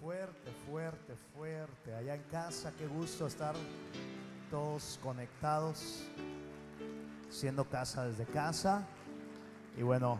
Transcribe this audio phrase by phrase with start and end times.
[0.00, 1.94] fuerte, fuerte, fuerte.
[1.94, 3.54] Allá en casa, qué gusto estar
[4.50, 6.04] todos conectados,
[7.30, 8.86] siendo casa desde casa.
[9.76, 10.18] Y bueno,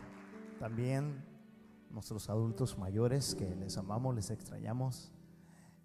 [0.58, 1.24] también
[1.90, 5.12] nuestros adultos mayores que les amamos, les extrañamos.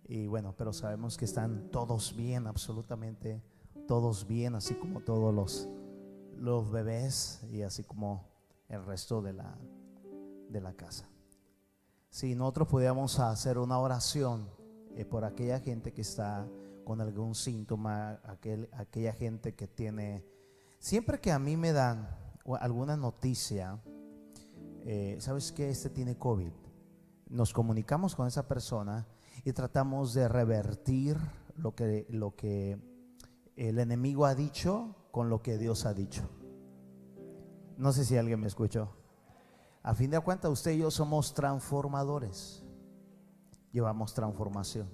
[0.07, 3.41] Y bueno, pero sabemos que están todos bien, absolutamente
[3.87, 5.69] todos bien, así como todos los,
[6.37, 8.29] los bebés y así como
[8.67, 9.57] el resto de la,
[10.49, 11.07] de la casa.
[12.11, 14.49] Si nosotros pudiéramos hacer una oración
[14.97, 16.45] eh, por aquella gente que está
[16.83, 20.25] con algún síntoma, aquel, aquella gente que tiene...
[20.77, 22.09] Siempre que a mí me dan
[22.59, 23.81] alguna noticia,
[24.83, 26.51] eh, ¿sabes que Este tiene COVID.
[27.29, 29.07] Nos comunicamos con esa persona
[29.45, 31.15] y tratamos de revertir
[31.55, 32.77] lo que, lo que
[33.55, 36.29] el enemigo ha dicho con lo que Dios ha dicho.
[37.77, 39.00] No sé si alguien me escuchó.
[39.83, 42.63] A fin de cuentas, usted y yo somos transformadores.
[43.71, 44.87] Llevamos transformación.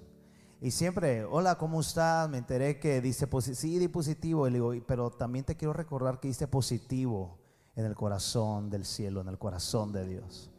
[0.60, 2.28] Y siempre, hola, ¿cómo estás?
[2.28, 3.60] Me enteré que dice positivo.
[3.60, 4.48] Sí, di positivo.
[4.86, 7.38] Pero también te quiero recordar que diste positivo
[7.76, 10.50] en el corazón del cielo, en el corazón de Dios.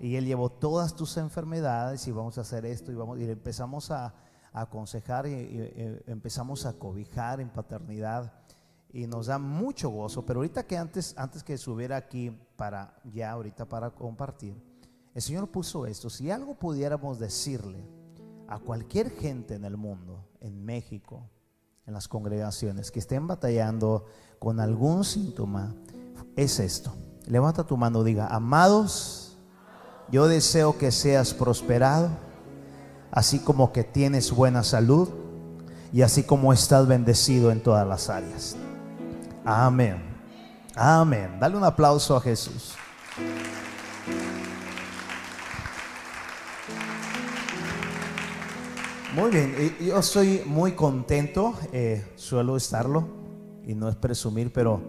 [0.00, 3.90] Y Él llevó todas tus enfermedades y vamos a hacer esto y, vamos, y empezamos
[3.90, 4.14] a,
[4.56, 5.72] aconsejar y
[6.06, 8.43] empezamos a cobijar en paternidad
[8.94, 10.24] y nos da mucho gozo.
[10.24, 14.54] Pero ahorita que antes, antes que subiera aquí para ya ahorita para compartir,
[15.12, 16.08] el Señor puso esto.
[16.08, 17.84] Si algo pudiéramos decirle
[18.48, 21.28] a cualquier gente en el mundo, en México,
[21.86, 24.06] en las congregaciones que estén batallando
[24.38, 25.74] con algún síntoma,
[26.36, 26.94] es esto.
[27.26, 29.38] Levanta tu mano, diga, amados,
[30.10, 32.10] yo deseo que seas prosperado,
[33.10, 35.08] así como que tienes buena salud
[35.92, 38.56] y así como estás bendecido en todas las áreas.
[39.44, 40.02] Amén.
[40.74, 41.38] Amén.
[41.38, 42.74] Dale un aplauso a Jesús.
[49.14, 53.06] Muy bien, yo estoy muy contento, eh, suelo estarlo
[53.64, 54.82] y no es presumir, pero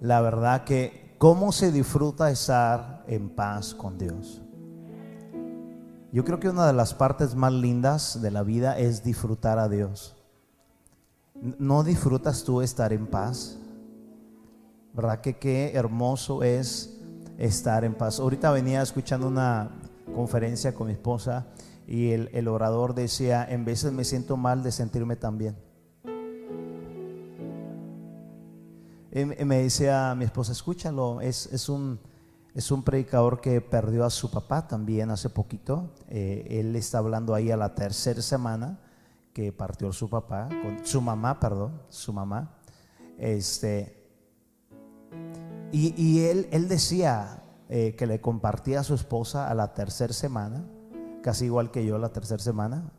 [0.00, 4.40] la verdad que cómo se disfruta estar en paz con Dios.
[6.12, 9.68] Yo creo que una de las partes más lindas de la vida es disfrutar a
[9.68, 10.14] Dios.
[11.34, 13.58] ¿No disfrutas tú estar en paz?
[14.94, 17.00] ¿Verdad que qué hermoso es
[17.38, 18.20] estar en paz?
[18.20, 19.70] Ahorita venía escuchando una
[20.14, 21.46] conferencia con mi esposa
[21.86, 25.56] y el, orador decía, en veces me siento mal de sentirme tan bien.
[29.10, 31.98] Y me decía mi esposa, escúchalo, es, es, un,
[32.54, 35.90] es un predicador que perdió a su papá también hace poquito.
[36.08, 38.78] Eh, él está hablando ahí a la tercera semana
[39.32, 42.58] que partió su papá, con su mamá, perdón, su mamá.
[43.18, 44.01] Este,
[45.72, 50.66] y, él, decía eh, que le compartía a su esposa a la tercera semana,
[51.22, 52.92] casi igual que yo la tercera semana,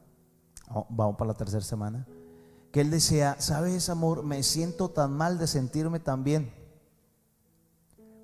[0.70, 2.08] oh, vamos para la tercera semana,
[2.72, 6.52] que él decía, sabes amor, me siento tan mal de sentirme tan bien,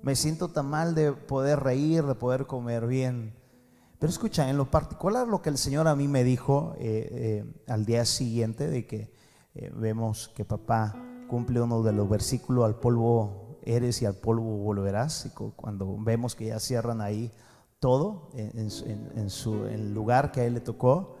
[0.02, 3.36] me siento tan mal de poder reír, de poder comer bien.
[4.00, 7.62] Pero escucha, en lo particular lo que el Señor a mí me dijo eh, eh,
[7.68, 9.12] al día siguiente de que
[9.74, 10.96] vemos que papá
[11.28, 15.26] cumple uno de los versículos al polvo eres y al polvo volverás.
[15.26, 17.32] Y cuando vemos que ya cierran ahí
[17.78, 21.16] todo en, su el lugar que a él le tocó,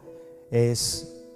[0.50, 1.26] es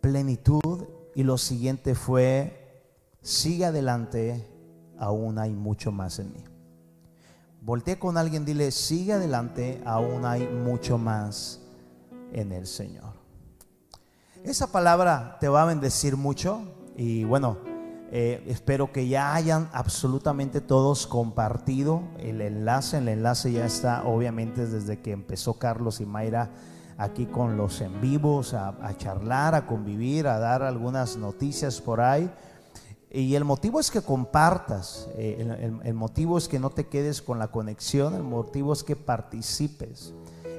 [0.00, 0.84] plenitud.
[1.14, 2.82] Y lo siguiente fue,
[3.22, 4.46] sigue adelante,
[4.98, 6.44] aún hay mucho más en mí.
[7.60, 11.60] Voltea con alguien, dile, sigue adelante, aún hay mucho más
[12.32, 13.14] en el Señor.
[14.44, 16.62] Esa palabra te va a bendecir mucho
[16.96, 17.58] y bueno,
[18.10, 22.98] eh, espero que ya hayan absolutamente todos compartido el enlace.
[22.98, 26.50] El enlace ya está obviamente desde que empezó Carlos y Mayra
[26.96, 32.30] aquí con los en vivos, a, charlar, a convivir, a dar algunas noticias por ahí.
[33.10, 37.38] Y el motivo es que compartas, eh, el, motivo es que no te quedes con
[37.38, 40.12] la conexión, el motivo es que participes,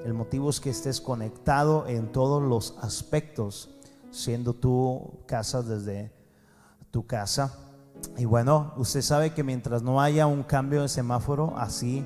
[0.04, 3.69] el motivo es que estés conectado en todos los aspectos,
[4.10, 6.12] siendo tú casa desde
[6.91, 7.53] tu casa.
[8.18, 12.06] Y bueno, usted sabe que mientras no haya un cambio de semáforo, así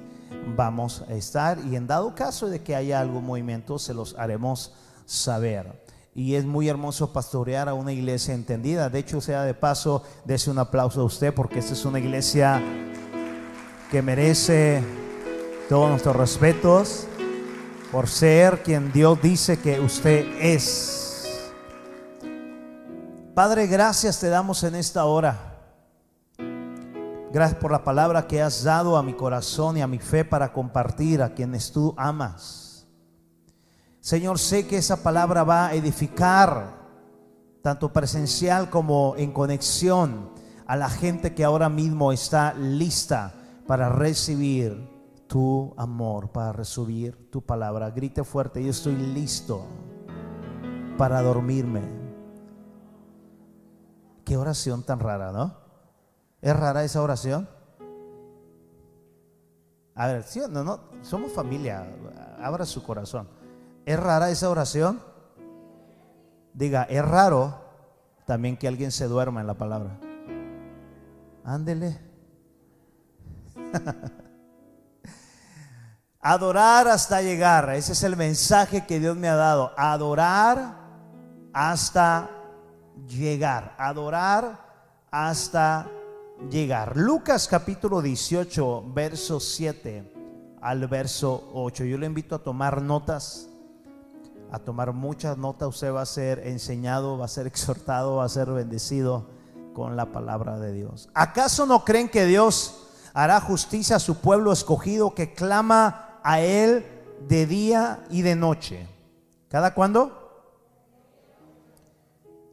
[0.55, 1.59] vamos a estar.
[1.65, 4.73] Y en dado caso de que haya algún movimiento, se los haremos
[5.05, 5.83] saber.
[6.15, 8.89] Y es muy hermoso pastorear a una iglesia entendida.
[8.89, 12.61] De hecho, sea de paso, dese un aplauso a usted porque esta es una iglesia
[13.89, 14.83] que merece
[15.69, 17.07] todos nuestros respetos
[17.91, 21.02] por ser quien Dios dice que usted es.
[23.33, 25.57] Padre, gracias te damos en esta hora.
[27.31, 30.53] Gracias por la palabra que has dado a mi corazón y a mi fe para
[30.53, 32.85] compartir a quienes tú amas.
[34.01, 36.77] Señor, sé que esa palabra va a edificar,
[37.63, 40.29] tanto presencial como en conexión,
[40.67, 43.33] a la gente que ahora mismo está lista
[43.65, 44.91] para recibir
[45.25, 47.89] tu amor, para recibir tu palabra.
[47.89, 49.65] Grite fuerte, yo estoy listo
[50.99, 52.02] para dormirme.
[54.25, 55.55] Qué oración tan rara, ¿no?
[56.41, 57.47] ¿Es rara esa oración?
[59.95, 61.85] A ver, sí, no, no, somos familia,
[62.41, 63.27] abra su corazón.
[63.85, 65.01] ¿Es rara esa oración?
[66.53, 67.61] Diga, es raro
[68.25, 69.99] también que alguien se duerma en la palabra.
[71.43, 71.99] Ándele.
[76.19, 77.69] Adorar hasta llegar.
[77.71, 79.73] Ese es el mensaje que Dios me ha dado.
[79.77, 80.75] Adorar
[81.51, 82.29] hasta
[83.07, 83.75] llegar.
[83.77, 84.73] Adorar
[85.11, 85.89] hasta
[86.49, 86.97] llegar.
[86.97, 90.13] Lucas capítulo 18, verso 7
[90.61, 91.85] al verso 8.
[91.85, 93.49] Yo le invito a tomar notas,
[94.51, 95.69] a tomar muchas notas.
[95.69, 99.27] Usted va a ser enseñado, va a ser exhortado, va a ser bendecido
[99.73, 101.09] con la palabra de Dios.
[101.13, 106.85] ¿Acaso no creen que Dios hará justicia a su pueblo escogido que clama a Él
[107.27, 108.87] de día y de noche?
[109.49, 110.22] ¿Cada cuándo?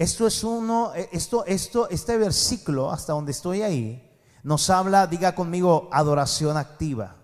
[0.00, 4.10] Esto es uno, esto, esto, este versículo, hasta donde estoy ahí,
[4.42, 7.16] nos habla, diga conmigo, adoración activa.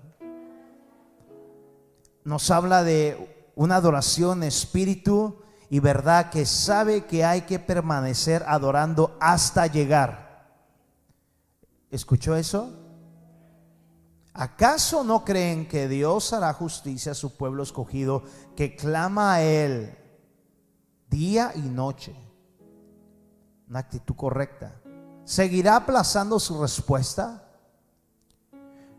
[2.23, 5.40] Nos habla de una adoración espíritu
[5.70, 10.61] y verdad que sabe que hay que permanecer adorando hasta llegar.
[11.90, 12.78] ¿Escuchó eso?
[14.34, 18.23] ¿Acaso no creen que Dios hará justicia a su pueblo escogido
[18.55, 19.96] que clama a Él
[21.08, 22.25] día y noche?
[23.68, 24.80] Una actitud correcta.
[25.24, 27.46] ¿Seguirá aplazando su respuesta?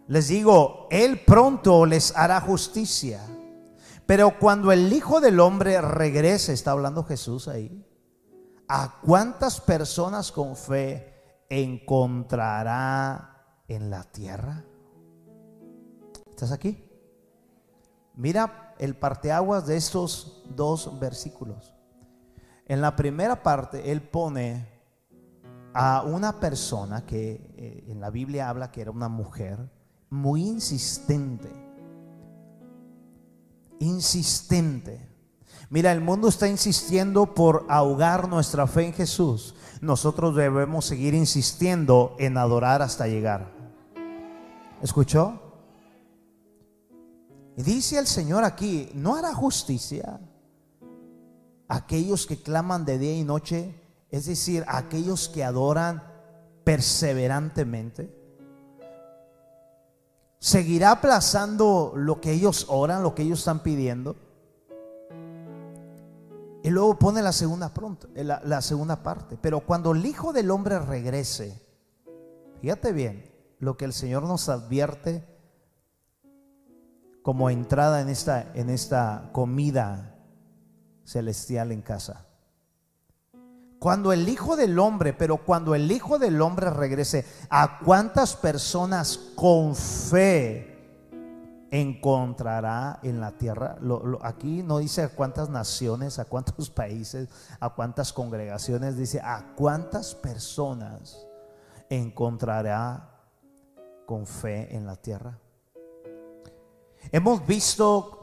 [0.08, 3.22] Les digo, Él pronto les hará justicia.
[4.06, 7.86] Pero cuando el Hijo del Hombre regrese, está hablando Jesús ahí,
[8.68, 14.64] ¿a cuántas personas con fe encontrará en la tierra?
[16.30, 16.84] ¿Estás aquí?
[18.16, 21.77] Mira el parteaguas de estos dos versículos.
[22.70, 24.68] En la primera parte, él pone
[25.74, 29.58] a una persona que eh, en la Biblia habla que era una mujer
[30.10, 31.50] muy insistente.
[33.80, 35.08] Insistente.
[35.70, 39.56] Mira, el mundo está insistiendo por ahogar nuestra fe en Jesús.
[39.80, 43.50] Nosotros debemos seguir insistiendo en adorar hasta llegar.
[44.82, 45.40] ¿Escuchó?
[47.56, 50.20] Y dice el Señor aquí, no hará justicia
[51.68, 53.76] aquellos que claman de día y noche,
[54.10, 56.04] es decir, aquellos que adoran
[56.64, 58.14] perseverantemente.
[60.40, 64.16] ¿Seguirá aplazando lo que ellos oran, lo que ellos están pidiendo?
[66.64, 69.38] Y luego pone la segunda, pronto, eh, la, la segunda parte.
[69.42, 71.62] Pero cuando el Hijo del Hombre regrese,
[72.62, 75.26] fíjate bien lo que el Señor nos advierte
[77.24, 80.17] como entrada en esta, en esta comida
[81.08, 82.26] celestial en casa.
[83.80, 89.18] Cuando el Hijo del Hombre, pero cuando el Hijo del Hombre regrese, ¿a cuántas personas
[89.36, 90.76] con fe
[91.72, 93.78] encontrará en la tierra?
[94.22, 100.14] aquí no dice a cuántas naciones, a cuántos países, a cuántas congregaciones, dice a cuántas
[100.14, 101.26] personas
[101.90, 103.12] encontrará
[104.06, 105.40] con fe en la tierra.
[107.12, 108.17] Hemos visto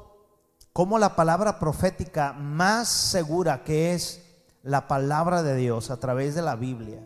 [0.75, 4.21] como la palabra profética más segura que es
[4.65, 7.01] la palabra de Dios a través de la Biblia.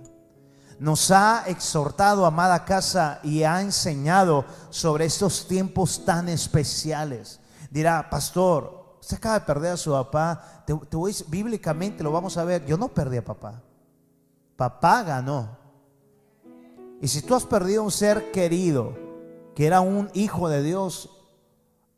[0.78, 7.40] Nos ha exhortado, amada casa, y ha enseñado sobre estos tiempos tan especiales.
[7.70, 10.64] Dirá, pastor, usted acaba de perder a su papá.
[10.64, 12.64] Te, voy, bíblicamente lo vamos a ver.
[12.64, 13.60] Yo no perdí a papá.
[14.56, 15.58] Papá ganó.
[17.02, 18.96] Y si tú has perdido un ser querido,
[19.54, 21.17] que era un hijo de Dios,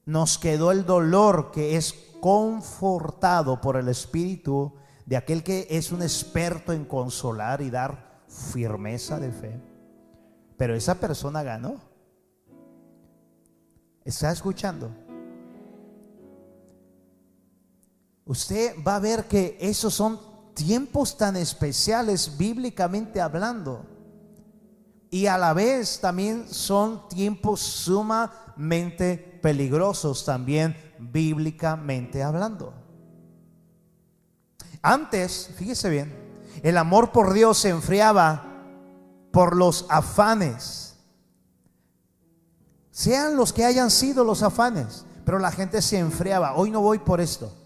[0.04, 4.74] nos quedó el dolor que es confortado por el Espíritu
[5.06, 9.60] de aquel que es un experto en consolar y dar firmeza de fe.
[10.56, 11.80] Pero esa persona ganó.
[14.04, 14.90] ¿Está escuchando?
[18.24, 20.20] Usted va a ver que esos son
[20.54, 23.86] tiempos tan especiales bíblicamente hablando.
[25.10, 32.74] Y a la vez también son tiempos sumamente peligrosos también bíblicamente hablando.
[34.82, 36.14] Antes, fíjese bien,
[36.62, 38.44] el amor por Dios se enfriaba
[39.32, 40.96] por los afanes.
[42.90, 46.54] Sean los que hayan sido los afanes, pero la gente se enfriaba.
[46.54, 47.59] Hoy no voy por esto.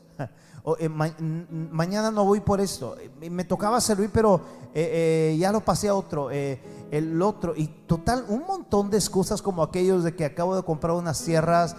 [0.79, 2.97] Eh, mañana no voy por esto.
[2.99, 4.41] Eh, me tocaba servir, pero
[4.73, 6.31] eh, ya lo pasé a otro.
[6.31, 7.55] el otro.
[7.55, 11.77] Y total, un montón de excusas como aquellos de que acabo de comprar unas tierras.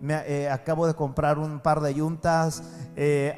[0.00, 2.62] me, acabo de comprar un par de yuntas.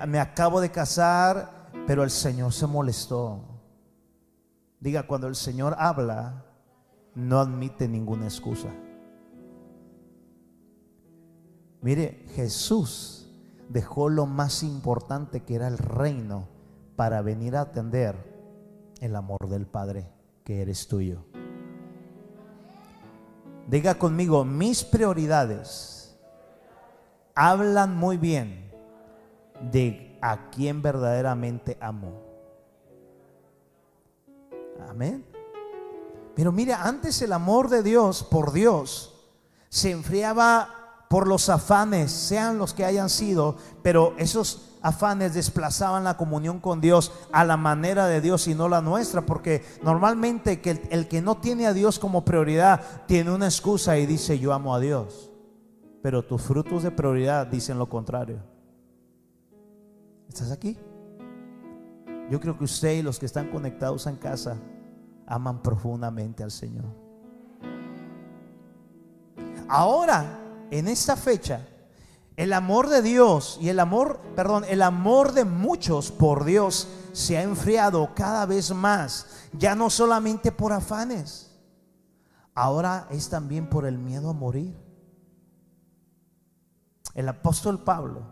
[0.07, 1.59] me acabo de casar.
[1.87, 3.40] Pero el Señor se molestó.
[4.78, 6.45] Diga, cuando el Señor habla,
[7.14, 8.68] no admite ninguna excusa.
[11.80, 13.27] Mire, Jesús
[13.69, 16.49] dejó lo más importante que era el reino
[16.97, 18.17] para venir a atender
[19.01, 20.11] el amor del Padre
[20.45, 21.25] que eres tuyo.
[23.69, 26.19] Diga conmigo, mis prioridades
[27.35, 28.73] hablan muy bien
[29.71, 32.23] de a quien verdaderamente amo.
[34.89, 35.25] Amén.
[36.35, 39.29] Pero mira, antes el amor de Dios por Dios
[39.69, 40.77] se enfriaba
[41.09, 46.81] por los afanes, sean los que hayan sido, pero esos afanes desplazaban la comunión con
[46.81, 51.23] Dios a la manera de Dios y no la nuestra, porque normalmente que el, que
[51.23, 55.31] no tiene a Dios como prioridad tiene una excusa y dice yo amo a Dios,
[56.03, 58.38] pero tus frutos de prioridad dicen lo contrario.
[60.29, 60.77] ¿Estás aquí?
[62.31, 64.59] Yo creo que usted y los que están conectados en casa
[65.27, 66.85] aman profundamente al Señor.
[69.67, 71.67] Ahora, en esta fecha,
[72.37, 77.37] el amor de Dios y el amor, perdón, el amor de muchos por Dios se
[77.37, 81.51] ha enfriado cada vez más, ya no solamente por afanes,
[82.55, 84.77] ahora es también por el miedo a morir.
[87.15, 88.23] El apóstol Pablo,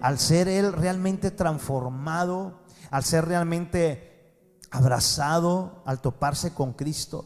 [0.00, 2.60] al ser él realmente transformado,
[2.90, 7.24] al ser realmente abrazado, al toparse con Cristo,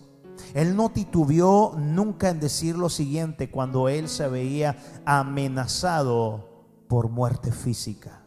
[0.54, 6.48] él no titubeó nunca en decir lo siguiente cuando él se veía amenazado
[6.86, 8.22] por muerte física.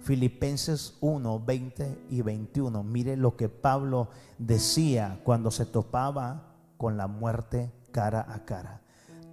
[0.00, 2.84] Filipenses 1, 20 y 21.
[2.84, 8.80] Mire lo que Pablo decía cuando se topaba con la muerte cara a cara.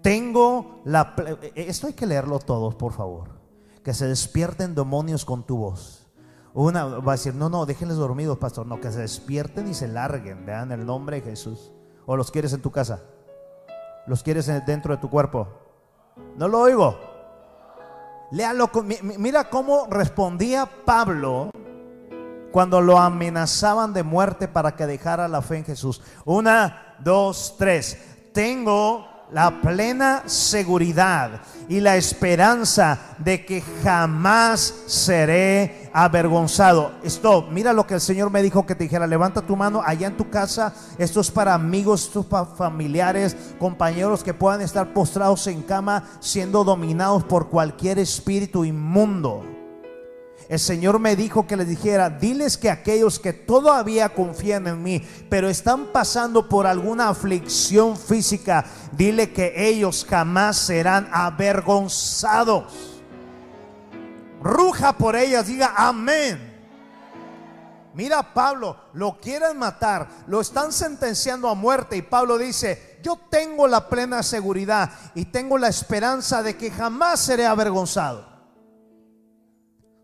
[0.02, 1.16] Tengo la...
[1.54, 3.30] Esto hay que leerlo todos, por favor.
[3.84, 5.95] Que se despierten demonios con tu voz
[6.56, 8.66] una va a decir, no, no, déjenles dormidos, pastor.
[8.66, 10.46] No, que se despierten y se larguen.
[10.46, 11.74] Vean el nombre de Jesús.
[12.06, 13.02] ¿O los quieres en tu casa?
[14.08, 15.50] ¿Los quieres dentro de tu cuerpo?
[16.38, 16.98] No lo oigo.
[18.32, 18.72] Léalo.
[19.18, 21.50] Mira cómo respondía Pablo
[22.54, 26.02] cuando lo amenazaban de muerte para que dejara la fe en Jesús.
[26.24, 28.32] Una, dos, tres.
[28.34, 36.92] Tengo la plena seguridad y la esperanza de que jamás seré avergonzado.
[37.04, 40.08] Esto, mira lo que el Señor me dijo que te dijera, levanta tu mano allá
[40.08, 45.62] en tu casa, esto es para amigos, para familiares, compañeros que puedan estar postrados en
[45.62, 49.55] cama siendo dominados por cualquier espíritu inmundo.
[50.48, 55.02] El Señor me dijo que les dijera, diles que aquellos que todavía confían en mí,
[55.30, 63.02] pero están pasando por alguna aflicción física, dile que ellos jamás serán avergonzados.
[64.42, 66.54] Ruja por ellas, diga amén.
[67.96, 73.68] Mira Pablo, lo quieren matar, lo están sentenciando a muerte y Pablo dice, yo tengo
[73.68, 78.35] la plena seguridad y tengo la esperanza de que jamás seré avergonzado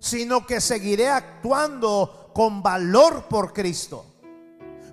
[0.02, 4.04] sino que seguiré actuando con valor por Cristo,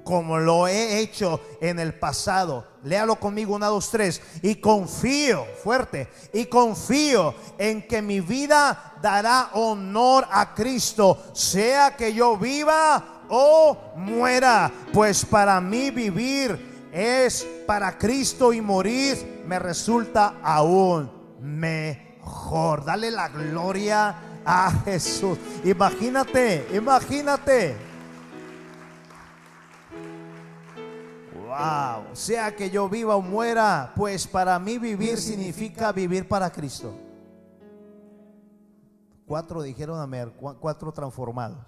[0.04, 2.66] como lo he hecho en el pasado.
[2.84, 4.20] Léalo conmigo, una, dos, tres.
[4.42, 12.12] Y confío, fuerte, y confío en que mi vida dará honor a Cristo, sea que
[12.12, 20.34] yo viva o muera, pues para mí vivir es para Cristo y morir me resulta
[20.42, 21.10] aún
[21.40, 22.84] mejor.
[22.84, 25.38] Dale la gloria a Jesús.
[25.62, 27.76] Imagínate, imagínate.
[31.46, 36.94] Wow, sea que yo viva o muera, pues para mí vivir significa vivir para Cristo.
[39.26, 41.58] Cuatro dijeron a ver, cuatro transformados.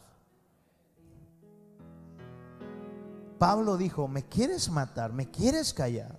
[3.38, 5.12] Pablo dijo, ¿me quieres matar?
[5.12, 6.18] ¿Me quieres callar?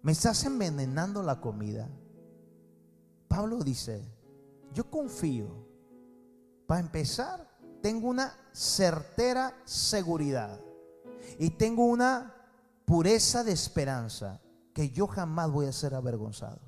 [0.00, 1.88] ¿Me estás envenenando la comida?
[3.28, 4.02] Pablo dice,
[4.72, 5.48] yo confío.
[6.66, 7.46] Para empezar,
[7.80, 10.60] tengo una certera seguridad
[11.38, 12.34] y tengo una
[12.84, 14.40] pureza de esperanza
[14.72, 16.60] que yo jamás voy a ser avergonzado.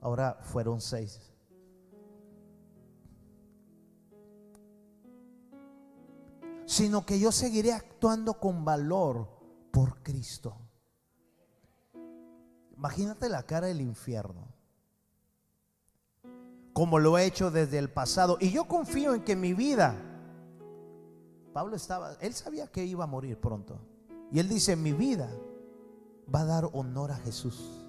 [0.00, 1.20] Ahora fueron seis.
[6.64, 9.28] Sino que yo seguiré actuando con valor
[9.72, 10.56] por Cristo.
[12.76, 14.49] Imagínate la cara del infierno
[16.80, 18.38] como lo he hecho desde el pasado.
[18.40, 19.94] Y yo confío en que mi vida,
[21.52, 23.78] Pablo estaba, él sabía que iba a morir pronto.
[24.32, 25.28] Y él dice, mi vida
[26.34, 27.86] va a dar honor a Jesús.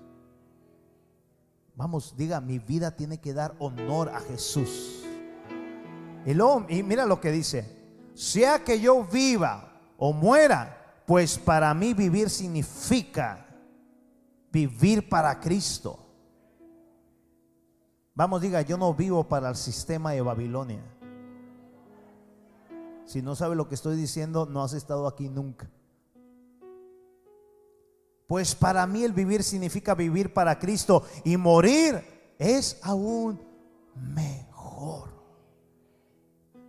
[1.73, 5.05] Vamos, diga, mi vida tiene que dar honor a Jesús.
[6.25, 7.73] Y, y mira lo que dice,
[8.13, 13.45] sea que yo viva o muera, pues para mí vivir significa
[14.51, 16.10] vivir para Cristo.
[18.13, 20.83] Vamos, diga, yo no vivo para el sistema de Babilonia.
[23.05, 25.69] Si no sabe lo que estoy diciendo, no has estado aquí nunca.
[28.27, 32.01] Pues para mí el vivir significa vivir para Cristo y morir
[32.37, 33.41] es aún
[33.95, 35.09] mejor.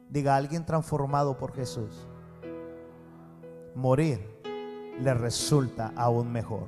[0.09, 2.07] Diga alguien transformado por Jesús.
[3.75, 4.29] Morir
[5.01, 6.67] le resulta aún mejor.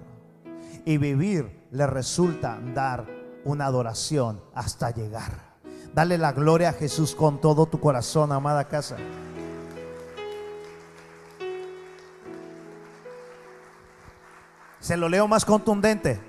[0.85, 5.55] Y vivir le resulta dar una adoración hasta llegar.
[5.95, 8.97] Dale la gloria a Jesús con todo tu corazón, amada casa.
[14.81, 16.21] Se lo leo más contundente.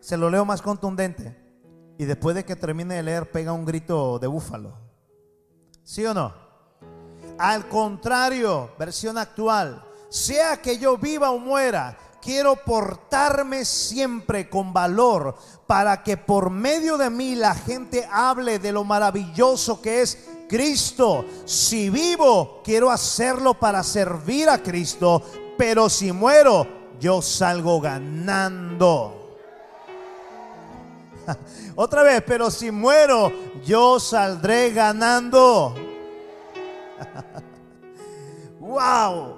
[0.00, 1.36] Se lo leo más contundente.
[1.98, 4.78] Y después de que termine de leer, pega un grito de búfalo.
[5.82, 6.32] ¿Sí o no?
[7.38, 9.84] Al contrario, versión actual.
[10.08, 15.34] Sea que yo viva o muera, quiero portarme siempre con valor
[15.66, 21.24] para que por medio de mí la gente hable de lo maravilloso que es Cristo.
[21.46, 25.22] Si vivo, quiero hacerlo para servir a Cristo,
[25.56, 26.66] pero si muero,
[27.00, 29.38] yo salgo ganando.
[31.76, 33.32] Otra vez, pero si muero,
[33.64, 35.74] yo saldré ganando.
[38.60, 39.37] wow.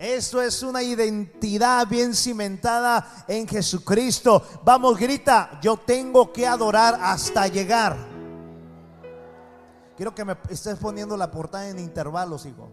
[0.00, 4.42] Eso es una identidad bien cimentada en Jesucristo.
[4.64, 7.98] Vamos, grita, yo tengo que adorar hasta llegar.
[9.98, 12.70] Quiero que me estés poniendo la portada en intervalos, hijo.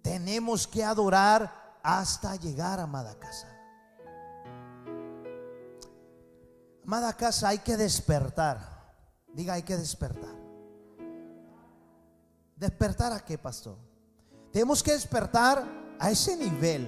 [0.00, 3.54] Tenemos que adorar hasta llegar, amada casa.
[6.82, 8.94] Amada casa, hay que despertar.
[9.34, 10.34] Diga, hay que despertar.
[12.56, 13.91] ¿Despertar a qué, pastor?
[14.52, 15.66] Tenemos que despertar
[15.98, 16.86] a ese nivel.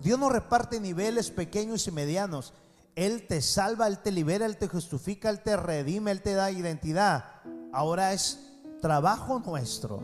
[0.00, 2.52] Dios no reparte niveles pequeños y medianos.
[2.94, 6.50] Él te salva, Él te libera, Él te justifica, Él te redime, Él te da
[6.50, 7.24] identidad.
[7.72, 8.38] Ahora es
[8.80, 10.02] trabajo nuestro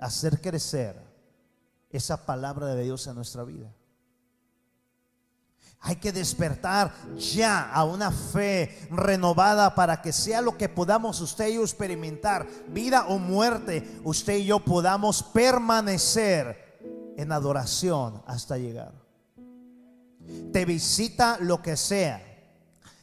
[0.00, 1.00] hacer crecer
[1.90, 3.72] esa palabra de Dios en nuestra vida.
[5.86, 11.46] Hay que despertar ya a una fe renovada para que sea lo que podamos usted
[11.46, 18.94] y yo experimentar, vida o muerte, usted y yo podamos permanecer en adoración hasta llegar.
[20.52, 22.20] Te visita lo que sea,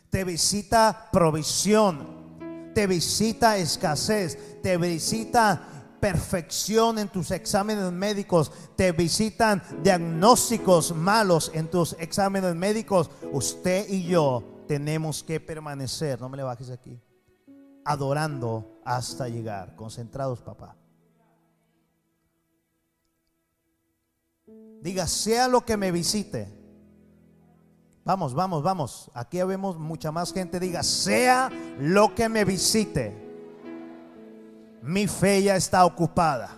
[0.10, 2.36] te visita provisión,
[2.76, 5.73] te visita escasez, te visita
[6.04, 14.04] perfección en tus exámenes médicos, te visitan diagnósticos malos en tus exámenes médicos, usted y
[14.04, 17.00] yo tenemos que permanecer, no me le bajes aquí,
[17.86, 20.76] adorando hasta llegar, concentrados papá.
[24.82, 26.54] Diga, sea lo que me visite.
[28.04, 29.10] Vamos, vamos, vamos.
[29.14, 30.60] Aquí vemos mucha más gente.
[30.60, 33.23] Diga, sea lo que me visite
[34.84, 36.50] mi fe ya está ocupada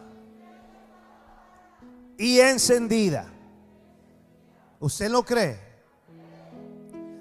[2.18, 3.28] y encendida.
[4.80, 5.60] ¿Usted lo cree?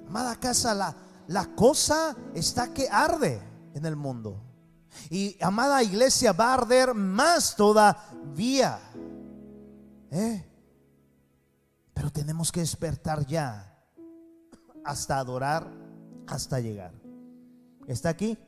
[0.09, 0.97] Amada casa, la,
[1.29, 3.39] la cosa está que arde
[3.75, 4.41] en el mundo.
[5.11, 8.81] Y amada iglesia, va a arder más todavía.
[10.11, 10.43] ¿Eh?
[11.93, 13.77] Pero tenemos que despertar ya
[14.85, 15.71] hasta adorar,
[16.27, 16.93] hasta llegar.
[17.87, 18.39] ¿Está aquí?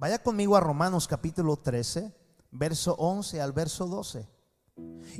[0.00, 2.10] Vaya conmigo a Romanos capítulo 13,
[2.52, 4.26] verso 11 al verso 12.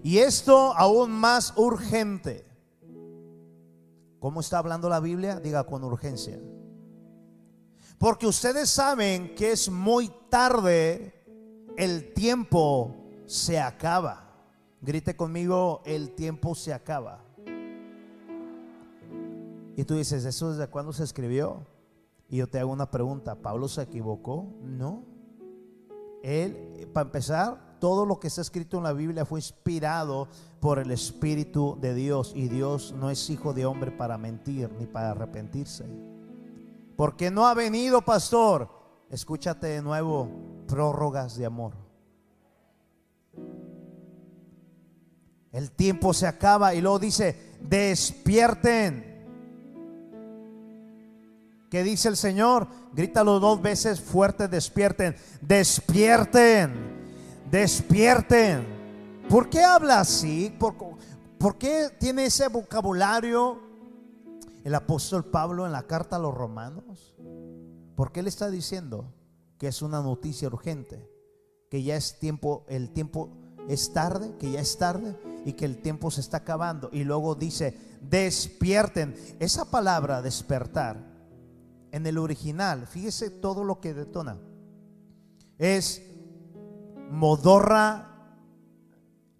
[0.03, 2.47] Y esto aún más urgente.
[4.21, 5.38] ¿Cómo está hablando la Biblia?
[5.38, 6.40] Diga con urgencia.
[7.99, 11.12] Porque ustedes saben que es muy tarde,
[11.77, 14.33] el tiempo se acaba.
[14.81, 17.23] Grite conmigo, el tiempo se acaba.
[19.77, 21.66] Y tú dices, ¿eso desde cuándo se escribió?
[22.31, 24.47] Y yo te hago una pregunta, ¿Pablo se equivocó?
[24.62, 25.05] No.
[26.23, 30.29] Él, para empezar, todo lo que está escrito en la Biblia fue inspirado
[30.61, 34.87] por el Espíritu de Dios y Dios no es hijo de hombre para mentir ni
[34.87, 35.87] para arrepentirse.
[36.97, 38.69] Porque no ha venido, pastor.
[39.11, 40.29] Escúchate de nuevo,
[40.69, 41.73] prórrogas de amor.
[45.51, 49.10] El tiempo se acaba y luego dice, despierten
[51.70, 52.66] ¿Qué dice el Señor?
[52.92, 56.72] Grítalo dos veces fuerte, despierten, despierten,
[57.48, 58.66] despierten.
[59.28, 60.52] ¿Por qué habla así?
[60.59, 60.74] ¿Por,
[61.38, 63.61] por qué tiene ese vocabulario
[64.64, 67.14] el apóstol Pablo en la carta a los romanos?
[67.94, 69.14] ¿Por qué le está diciendo
[69.56, 71.09] que es una noticia urgente?
[71.70, 73.30] Que ya es tiempo, el tiempo
[73.68, 76.90] es tarde, que ya es tarde y que el tiempo se está acabando.
[76.92, 79.14] Y luego dice, despierten.
[79.38, 81.10] Esa palabra despertar
[81.92, 84.38] en el original, fíjese todo lo que detona.
[85.59, 86.03] Es
[87.11, 88.11] modorra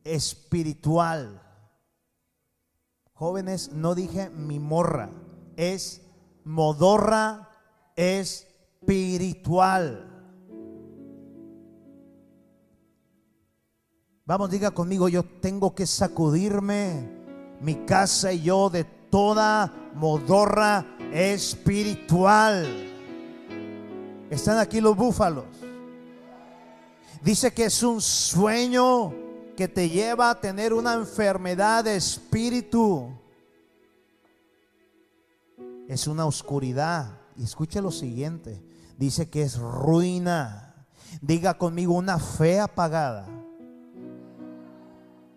[0.05, 1.43] espiritual.
[3.13, 5.11] Jóvenes, no dije mi morra,
[5.57, 6.03] es
[6.45, 7.51] modorra
[7.97, 10.07] espiritual.
[14.25, 17.21] Vamos, diga conmigo, yo tengo que sacudirme
[17.61, 22.67] mi casa y yo de toda modorra espiritual.
[24.31, 25.45] Están aquí los búfalos.
[27.23, 29.13] Dice que es un sueño
[29.57, 33.11] que te lleva a tener una enfermedad de espíritu.
[35.89, 37.19] Es una oscuridad.
[37.37, 38.63] Y escuche lo siguiente.
[38.97, 40.87] Dice que es ruina.
[41.21, 43.27] Diga conmigo una fe apagada.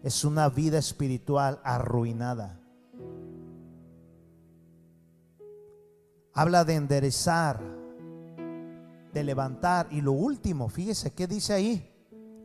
[0.04, 2.63] Es una vida espiritual arruinada.
[6.34, 7.62] Habla de enderezar,
[9.14, 9.88] de levantar.
[9.92, 11.92] Y lo último, fíjese, ¿qué dice ahí?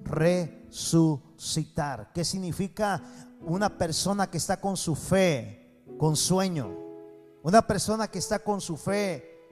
[0.05, 2.12] Resucitar.
[2.12, 3.03] ¿Qué significa
[3.40, 6.70] una persona que está con su fe, con sueño?
[7.42, 9.48] Una persona que está con su fe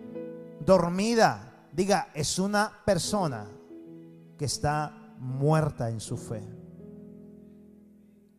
[0.60, 1.68] dormida.
[1.72, 3.48] Diga, es una persona
[4.36, 6.46] que está muerta en su fe.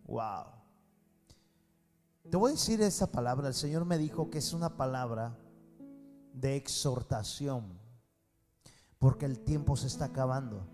[0.05, 0.45] Wow.
[2.29, 3.47] Te voy a decir esa palabra.
[3.47, 5.35] El Señor me dijo que es una palabra
[6.39, 7.79] de exhortación,
[8.99, 10.67] porque el tiempo se está acabando.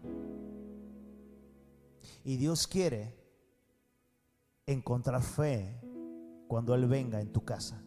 [2.24, 3.16] Y Dios quiere
[4.66, 5.80] encontrar fe
[6.48, 7.82] cuando Él venga en tu casa.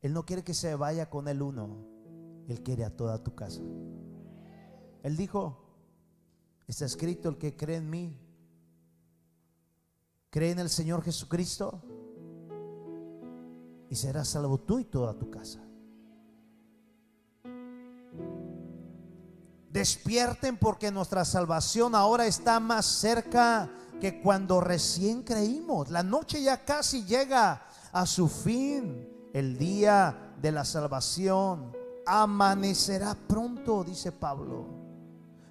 [0.00, 1.84] Él no quiere que se vaya con el uno,
[2.48, 3.60] Él quiere a toda tu casa.
[5.02, 5.64] Él dijo,
[6.66, 8.18] está escrito, el que cree en mí,
[10.30, 11.82] cree en el Señor Jesucristo,
[13.90, 15.58] y serás salvo tú y toda tu casa.
[19.70, 23.68] Despierten porque nuestra salvación ahora está más cerca
[24.00, 25.90] que cuando recién creímos.
[25.90, 29.08] La noche ya casi llega a su fin.
[29.32, 31.72] El día de la salvación
[32.06, 34.66] amanecerá pronto, dice Pablo.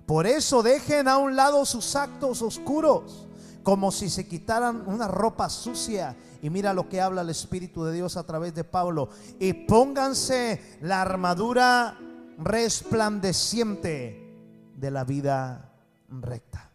[0.06, 3.29] Por eso dejen a un lado sus actos oscuros,
[3.64, 7.94] como si se quitaran una ropa sucia y mira lo que habla el Espíritu de
[7.94, 9.10] Dios a través de Pablo.
[9.40, 11.98] Y pónganse la armadura
[12.38, 14.30] resplandeciente
[14.76, 15.74] de la vida
[16.10, 16.70] recta.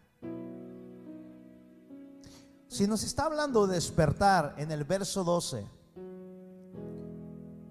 [2.67, 5.65] Si nos está hablando de despertar en el verso 12,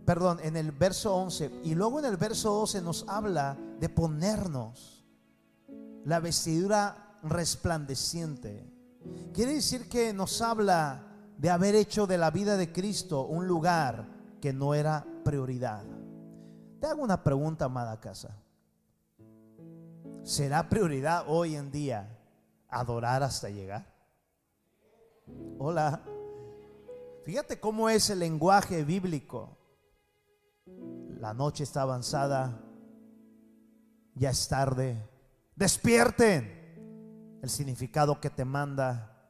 [0.04, 5.04] perdón, en el verso 11, y luego en el verso 12 nos habla de ponernos
[6.04, 8.73] la vestidura resplandeciente.
[9.32, 11.02] Quiere decir que nos habla
[11.38, 14.08] de haber hecho de la vida de Cristo un lugar
[14.40, 15.84] que no era prioridad.
[16.80, 18.36] Te hago una pregunta, amada casa.
[20.22, 22.18] ¿Será prioridad hoy en día
[22.68, 23.86] adorar hasta llegar?
[25.58, 26.02] Hola.
[27.24, 29.56] Fíjate cómo es el lenguaje bíblico.
[31.18, 32.60] La noche está avanzada,
[34.14, 35.08] ya es tarde.
[35.56, 36.63] Despierten.
[37.44, 39.20] El significado que te manda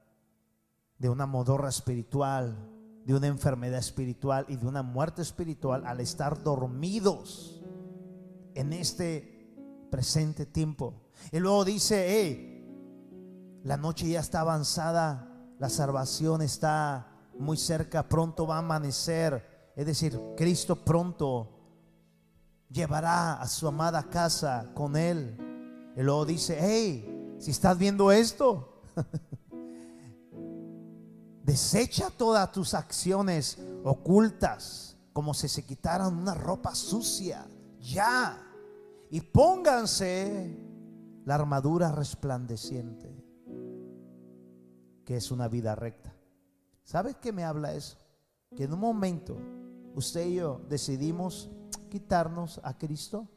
[1.00, 2.57] de una modorra espiritual,
[3.05, 7.61] de una enfermedad espiritual y de una muerte espiritual al estar dormidos
[8.55, 9.53] en este
[9.90, 11.11] presente tiempo.
[11.33, 18.46] Y luego dice, hey, la noche ya está avanzada, la salvación está muy cerca, pronto
[18.46, 19.72] va a amanecer.
[19.74, 21.50] Es decir, Cristo pronto
[22.70, 25.37] llevará a su amada casa con él.
[25.96, 28.83] Y luego dice, hey, si estás viendo esto,
[31.44, 37.47] Desecha todas tus acciones ocultas como si se quitaran una ropa sucia.
[37.81, 38.40] Ya.
[39.11, 40.59] Y pónganse
[41.27, 43.14] la armadura resplandeciente,
[45.05, 46.14] que es una vida recta.
[46.83, 47.99] ¿Sabes qué me habla eso?
[48.57, 49.37] Que en un momento
[49.94, 51.51] usted y yo decidimos
[51.90, 53.29] quitarnos a Cristo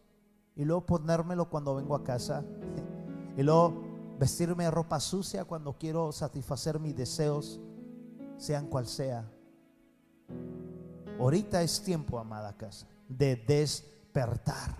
[0.55, 2.45] y luego ponérmelo cuando vengo a casa
[3.37, 3.86] y luego
[4.19, 7.59] vestirme de ropa sucia cuando quiero satisfacer mis deseos
[8.37, 9.29] sean cual sea.
[11.19, 12.87] Ahorita es tiempo, amada casa.
[13.09, 14.75] de despertar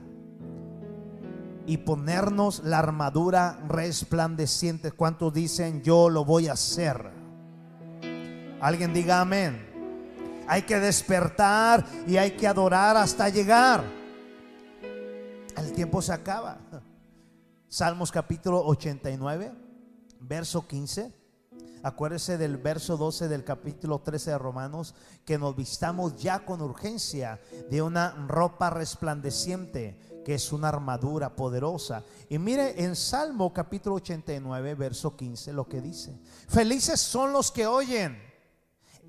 [1.65, 4.91] y ponernos la armadura resplandeciente.
[4.91, 7.11] ¿Cuántos dicen yo lo voy a hacer?
[8.61, 9.65] Alguien diga amén.
[10.47, 13.83] Hay que despertar y hay que adorar hasta llegar.
[15.57, 16.57] El tiempo se acaba.
[17.69, 19.53] Salmos capítulo 89,
[20.21, 21.13] verso 15.
[21.83, 27.41] Acuérdese del verso 12 del capítulo 13 de Romanos, que nos vistamos ya con urgencia
[27.69, 32.03] de una ropa resplandeciente que es una armadura poderosa.
[32.29, 36.19] Y mire en Salmo capítulo 89, verso 15, lo que dice.
[36.47, 38.17] Felices son los que oyen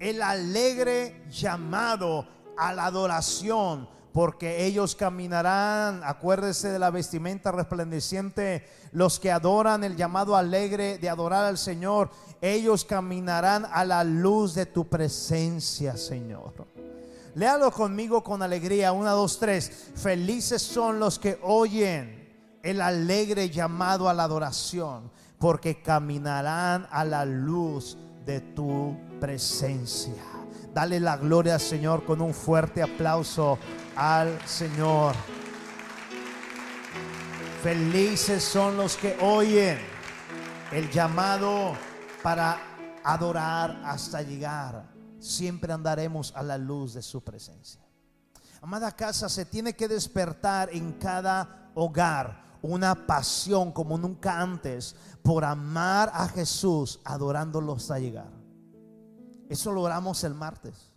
[0.01, 9.21] el alegre llamado a la adoración, porque ellos caminarán, acuérdese de la vestimenta resplandeciente, los
[9.21, 14.67] que adoran el llamado alegre de adorar al Señor, ellos caminarán a la luz de
[14.67, 16.67] tu presencia, Señor.
[17.35, 18.93] Léalo conmigo con alegría.
[18.93, 19.91] Una, dos, tres.
[19.95, 22.29] Felices son los que oyen
[22.63, 30.15] el alegre llamado a la adoración, porque caminarán a la luz de tu presencia.
[30.75, 33.59] Dale la gloria al Señor con un fuerte aplauso
[33.99, 35.15] al Señor.
[37.63, 39.79] Felices son los que oyen
[40.73, 41.77] el llamado
[42.23, 42.59] para
[43.05, 47.81] adorar hasta llegar siempre andaremos a la luz de su presencia.
[48.61, 55.45] Amada casa, se tiene que despertar en cada hogar una pasión como nunca antes por
[55.45, 58.31] amar a Jesús, adorándolo hasta llegar.
[59.49, 60.88] Eso logramos el martes.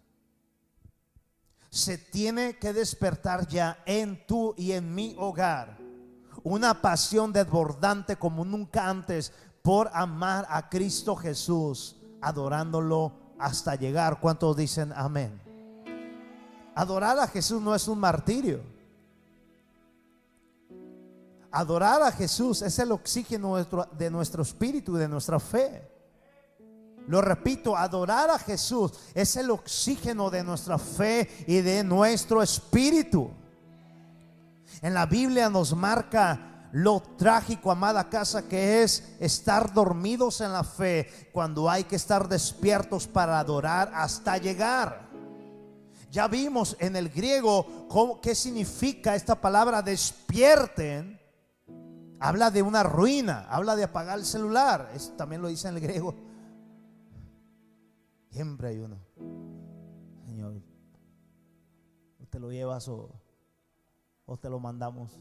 [1.72, 5.80] Se tiene que despertar ya en tu y en mi hogar
[6.44, 9.32] una pasión desbordante como nunca antes
[9.62, 14.20] por amar a Cristo Jesús, adorándolo hasta llegar.
[14.20, 15.40] ¿Cuántos dicen amén?
[16.76, 18.62] Adorar a Jesús no es un martirio.
[21.52, 23.64] Adorar a Jesús es el oxígeno
[23.98, 25.91] de nuestro espíritu de nuestra fe.
[27.08, 33.32] Lo repito, adorar a Jesús es el oxígeno de nuestra fe y de nuestro espíritu.
[34.82, 40.64] En la Biblia nos marca lo trágico, amada casa, que es estar dormidos en la
[40.64, 45.10] fe cuando hay que estar despiertos para adorar hasta llegar.
[46.10, 47.88] Ya vimos en el griego
[48.22, 51.20] qué significa esta palabra despierten.
[52.20, 54.92] Habla de una ruina, habla de apagar el celular.
[54.94, 56.31] Eso también lo dice en el griego.
[58.32, 58.98] Siempre hay uno.
[60.26, 60.62] Señor,
[62.20, 63.12] ¿usted lo llevas o,
[64.26, 65.20] o te lo mandamos?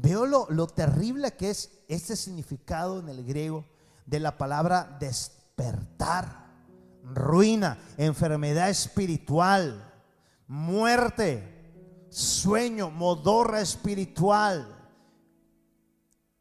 [0.00, 3.64] Veo lo, terrible que es este significado en el griego
[4.06, 6.46] de la palabra despertar,
[7.02, 9.92] ruina, enfermedad espiritual,
[10.46, 14.77] muerte, sueño, modorra espiritual.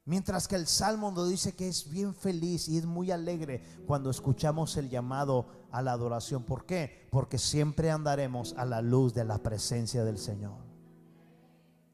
[0.08, 4.10] Mientras que el Salmo nos dice que es bien feliz y es muy alegre cuando
[4.10, 6.42] escuchamos el llamado a la adoración.
[6.44, 7.08] ¿Por qué?
[7.12, 10.68] Porque siempre andaremos a la luz de la presencia del Señor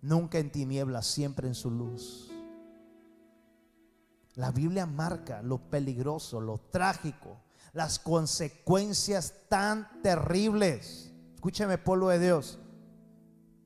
[0.04, 2.30] nunca en tinieblas, siempre en su luz.
[4.36, 7.40] La Biblia marca lo peligroso, lo trágico,
[7.72, 11.12] las consecuencias tan terribles.
[11.34, 12.60] Escúcheme, pueblo de Dios,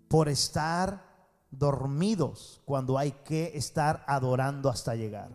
[0.07, 1.06] por estar
[1.51, 5.29] dormidos cuando hay que estar adorando hasta llegar.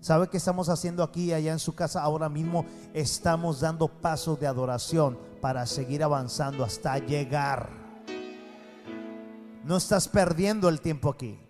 [0.00, 2.02] ¿Sabe qué estamos haciendo aquí allá en su casa?
[2.02, 7.70] Ahora mismo estamos dando pasos de adoración para seguir avanzando hasta llegar.
[9.64, 11.40] No estás perdiendo el tiempo aquí.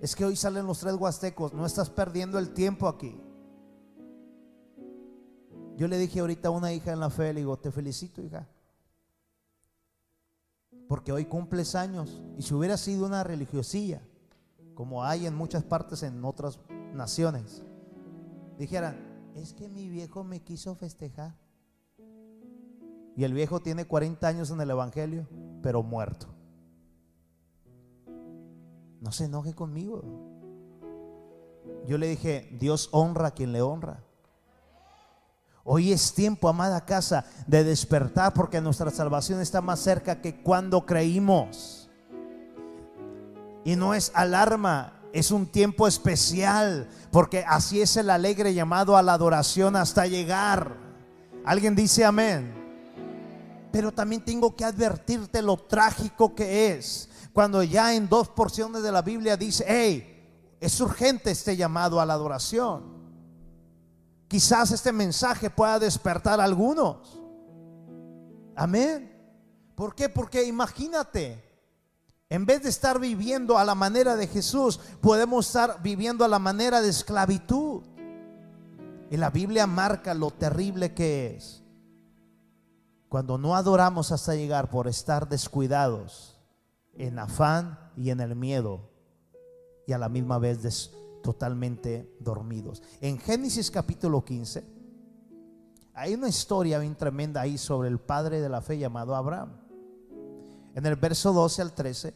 [0.00, 1.52] Es que hoy salen los tres huastecos.
[1.52, 3.20] No estás perdiendo el tiempo aquí.
[5.76, 8.46] Yo le dije ahorita a una hija en la fe, le digo, te felicito, hija.
[10.90, 12.20] Porque hoy cumples años.
[12.36, 14.02] Y si hubiera sido una religiosilla,
[14.74, 16.58] como hay en muchas partes en otras
[16.92, 17.62] naciones,
[18.58, 18.96] dijeran,
[19.36, 21.36] es que mi viejo me quiso festejar.
[23.14, 25.28] Y el viejo tiene 40 años en el Evangelio,
[25.62, 26.26] pero muerto.
[29.00, 30.02] No se enoje conmigo.
[31.86, 34.02] Yo le dije, Dios honra a quien le honra.
[35.64, 40.86] Hoy es tiempo, amada casa, de despertar porque nuestra salvación está más cerca que cuando
[40.86, 41.90] creímos.
[43.64, 49.02] Y no es alarma, es un tiempo especial, porque así es el alegre llamado a
[49.02, 50.76] la adoración hasta llegar.
[51.44, 52.54] Alguien dice amén.
[53.70, 58.90] Pero también tengo que advertirte lo trágico que es cuando ya en dos porciones de
[58.90, 62.99] la Biblia dice, hey, es urgente este llamado a la adoración.
[64.30, 67.20] Quizás este mensaje pueda despertar a algunos.
[68.54, 69.12] Amén.
[69.74, 70.08] ¿Por qué?
[70.08, 71.42] Porque imagínate,
[72.28, 76.38] en vez de estar viviendo a la manera de Jesús, podemos estar viviendo a la
[76.38, 77.82] manera de esclavitud.
[79.10, 81.64] Y la Biblia marca lo terrible que es
[83.08, 86.38] cuando no adoramos hasta llegar por estar descuidados
[86.94, 88.92] en afán y en el miedo
[89.88, 90.62] y a la misma vez
[91.22, 92.82] totalmente dormidos.
[93.00, 94.64] En Génesis capítulo 15
[95.94, 99.52] hay una historia bien tremenda ahí sobre el padre de la fe llamado Abraham.
[100.74, 102.14] En el verso 12 al 13,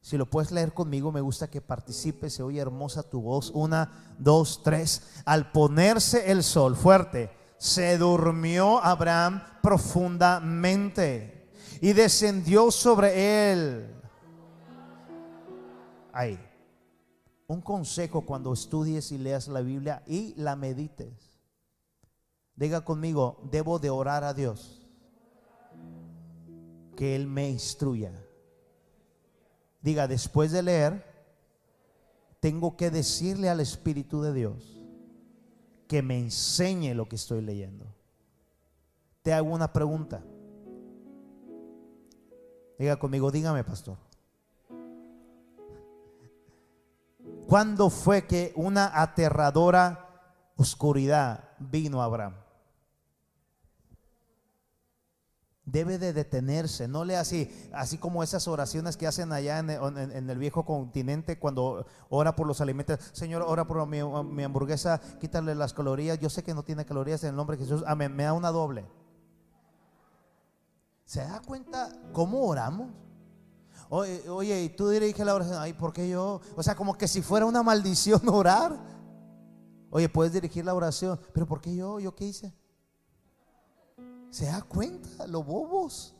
[0.00, 3.50] si lo puedes leer conmigo, me gusta que participes, se oye hermosa tu voz.
[3.54, 5.02] Una, dos, tres.
[5.24, 13.94] Al ponerse el sol fuerte, se durmió Abraham profundamente y descendió sobre él.
[16.12, 16.47] Ahí.
[17.48, 21.40] Un consejo cuando estudies y leas la Biblia y la medites.
[22.54, 24.86] Diga conmigo, debo de orar a Dios.
[26.94, 28.12] Que Él me instruya.
[29.80, 31.04] Diga, después de leer,
[32.38, 34.78] tengo que decirle al Espíritu de Dios
[35.86, 37.86] que me enseñe lo que estoy leyendo.
[39.22, 40.22] Te hago una pregunta.
[42.78, 44.07] Diga conmigo, dígame, pastor.
[47.48, 50.04] ¿Cuándo fue que una aterradora
[50.56, 52.34] oscuridad vino a Abraham?
[55.64, 56.88] debe de detenerse.
[56.88, 59.70] No lea así, así como esas oraciones que hacen allá en
[60.30, 62.98] el, viejo continente cuando ora por los alimentos.
[63.12, 64.00] Señor, ora por mi,
[64.42, 66.18] hamburguesa, quítale las calorías.
[66.18, 67.82] Yo sé que no tiene calorías en el nombre de Jesús.
[67.86, 68.86] Amén, me da una doble.
[71.04, 73.07] ¿Se da cuenta cómo oramos?
[73.90, 76.40] Oye, y tú dirige la oración, ay, ¿por qué yo?
[76.56, 78.78] O sea, como que si fuera una maldición orar.
[79.90, 81.98] Oye, puedes dirigir la oración, pero ¿por qué yo?
[81.98, 82.52] ¿Yo qué hice?
[84.30, 85.26] ¿Se da cuenta?
[85.26, 86.14] Lo bobos.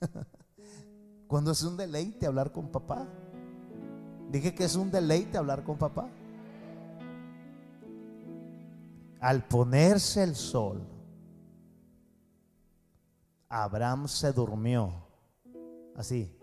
[1.26, 3.06] Cuando es un deleite hablar con papá.
[4.30, 6.08] Dije que es un deleite hablar con papá.
[9.20, 10.86] Al ponerse el sol,
[13.48, 15.09] Abraham se durmió.
[16.00, 16.34] Así.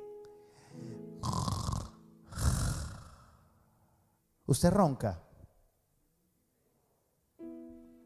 [4.46, 5.20] ¿Usted ronca?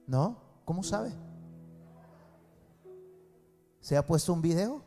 [0.07, 0.41] ¿No?
[0.63, 1.11] ¿Cómo sabe?
[3.81, 4.81] ¿Se ha puesto un video?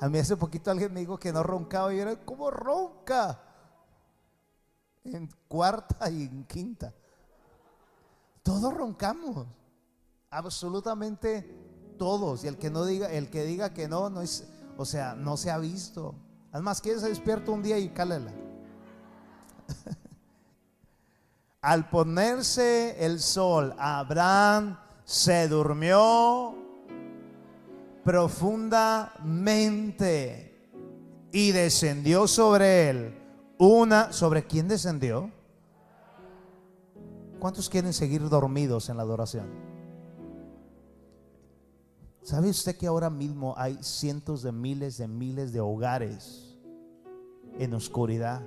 [0.00, 3.40] A mí hace poquito alguien me dijo que no roncaba y era como ronca.
[5.04, 6.92] En cuarta y en quinta.
[8.42, 9.46] Todos roncamos.
[10.30, 12.44] Absolutamente todos.
[12.44, 15.36] Y el que no diga, el que diga que no, no es, o sea, no
[15.36, 16.14] se ha visto.
[16.52, 18.32] Además, ¿quién se despierta un día y cálela?
[21.60, 26.54] Al ponerse el sol, Abraham se durmió
[28.04, 30.68] profundamente
[31.32, 33.18] y descendió sobre él
[33.58, 34.12] una...
[34.12, 35.32] ¿Sobre quién descendió?
[37.40, 39.73] ¿Cuántos quieren seguir dormidos en la adoración?
[42.24, 46.56] ¿Sabe usted que ahora mismo hay cientos de miles de miles de hogares
[47.58, 48.40] en oscuridad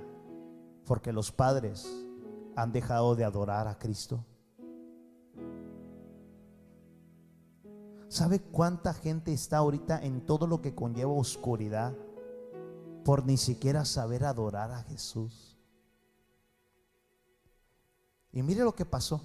[0.84, 1.88] porque los padres
[2.56, 4.24] han dejado de adorar a Cristo?
[8.08, 11.94] ¿Sabe cuánta gente está ahorita en todo lo que conlleva oscuridad
[13.04, 15.56] por ni siquiera saber adorar a Jesús?
[18.32, 19.22] Y mire lo que pasó.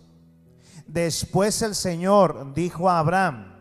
[0.85, 3.52] Después el Señor dijo a Abraham,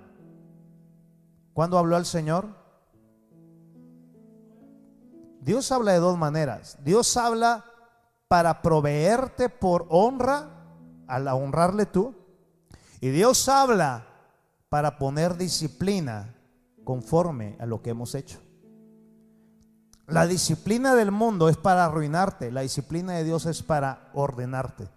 [1.53, 2.49] ¿cuándo habló el Señor?
[5.41, 6.79] Dios habla de dos maneras.
[6.85, 7.65] Dios habla
[8.29, 10.49] para proveerte por honra,
[11.07, 12.15] al honrarle tú.
[13.01, 14.07] Y Dios habla
[14.69, 16.35] para poner disciplina
[16.85, 18.39] conforme a lo que hemos hecho.
[20.07, 24.89] La disciplina del mundo es para arruinarte, la disciplina de Dios es para ordenarte.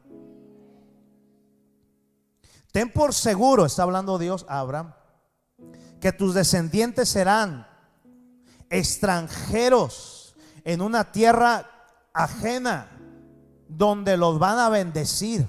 [2.72, 4.94] Ten por seguro, está hablando Dios a Abraham,
[6.06, 7.68] que tus descendientes serán
[8.70, 11.68] extranjeros en una tierra
[12.14, 12.92] ajena
[13.68, 15.48] donde los van a bendecir.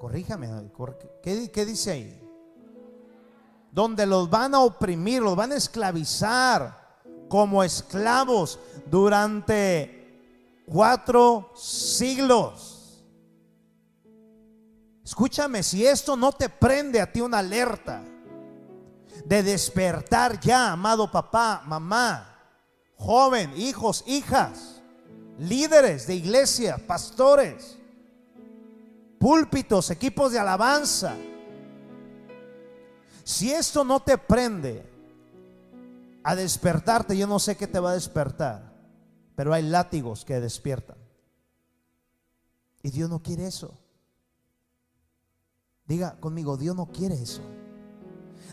[0.00, 0.48] Corríjame,
[1.22, 2.28] ¿qué, dice ahí?
[3.70, 6.98] Donde los van a oprimir, los van a esclavizar
[7.28, 8.58] como esclavos
[8.90, 12.69] durante cuatro siglos.
[15.10, 18.00] Escúchame, si esto no te prende a ti una alerta
[19.24, 22.38] de despertar ya, amado papá, mamá,
[22.94, 24.80] joven, hijos, hijas,
[25.36, 27.76] líderes de iglesia, pastores,
[29.18, 31.16] púlpitos, equipos de alabanza.
[33.24, 34.88] Si esto no te prende
[36.22, 38.72] a despertarte, yo no sé qué te va a despertar,
[39.34, 40.98] pero hay látigos que despiertan.
[42.84, 43.79] Y Dios no quiere eso.
[45.90, 47.42] Diga conmigo, Dios no quiere eso.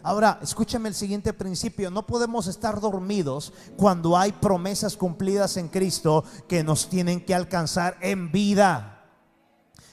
[0.02, 1.92] Ahora, escúchame el siguiente principio.
[1.92, 7.96] No podemos estar dormidos cuando hay promesas cumplidas en Cristo que nos tienen que alcanzar
[8.02, 9.06] en vida.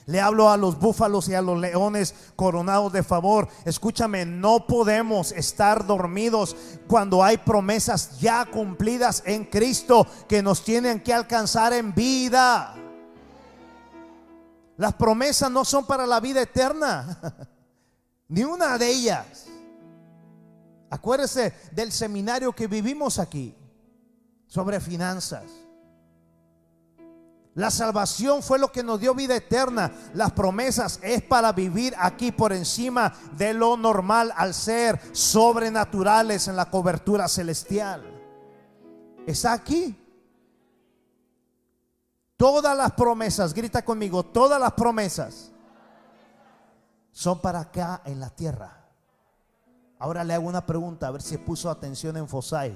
[0.07, 3.47] Le hablo a los búfalos y a los leones coronados de favor.
[3.63, 6.55] Escúchame, no podemos estar dormidos
[6.87, 12.84] cuando hay promesas ya cumplidas en Cristo que nos tienen que alcanzar en vida.
[14.77, 17.19] Las promesas no son para la vida eterna,
[18.27, 19.45] ni una de ellas.
[20.89, 23.55] Acuérdese del seminario que vivimos aquí
[24.47, 25.43] sobre finanzas.
[27.55, 29.89] La salvación fue lo que nos dio vida eterna.
[30.13, 36.57] Las promesas es para vivir aquí por encima de lo normal al ser sobrenaturales en
[36.57, 38.03] la cobertura celestial.
[39.25, 40.04] Está aquí.
[42.37, 45.51] Todas las promesas, grita conmigo, todas las promesas
[47.11, 48.85] son para acá en la tierra.
[49.97, 52.75] Ahora le hago una pregunta, a ver si puso atención en Fosai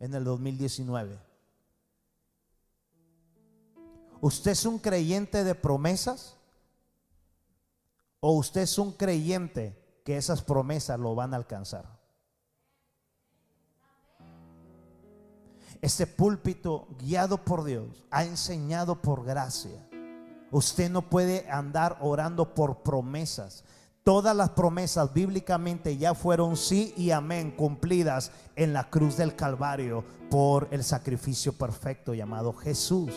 [0.00, 1.18] en el 2019.
[4.22, 6.36] ¿Usted es un creyente de promesas?
[8.20, 11.93] ¿O usted es un creyente que esas promesas lo van a alcanzar?
[15.84, 19.86] Este púlpito guiado por Dios ha enseñado por gracia.
[20.50, 23.64] Usted no puede andar orando por promesas.
[24.02, 30.06] Todas las promesas bíblicamente ya fueron sí y amén cumplidas en la cruz del Calvario
[30.30, 33.12] por el sacrificio perfecto llamado Jesús.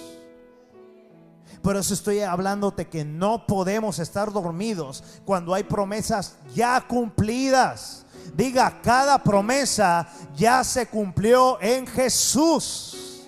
[1.61, 8.05] Por eso estoy hablándote que no podemos estar dormidos cuando hay promesas ya cumplidas.
[8.35, 13.27] Diga, cada promesa ya se cumplió en Jesús.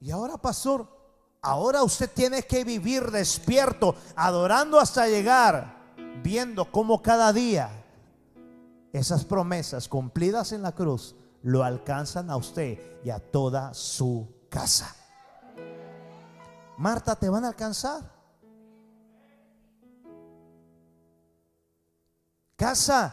[0.00, 0.88] Y ahora, pastor,
[1.40, 5.76] ahora usted tiene que vivir despierto, adorando hasta llegar,
[6.22, 7.70] viendo cómo cada día
[8.92, 14.94] esas promesas cumplidas en la cruz lo alcanzan a usted y a toda su casa.
[16.76, 18.21] Marta, te van a alcanzar.
[22.62, 23.12] Casa,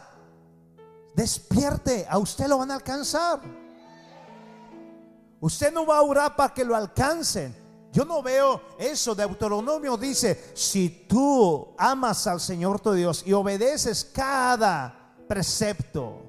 [1.12, 3.40] despierte, a usted lo van a alcanzar.
[5.40, 7.52] Usted no va a orar para que lo alcancen.
[7.90, 9.12] Yo no veo eso.
[9.12, 16.22] Deuteronomio dice, si tú amas al Señor tu Dios y obedeces cada precepto,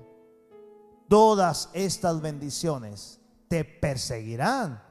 [1.07, 4.81] todas estas bendiciones te perseguirán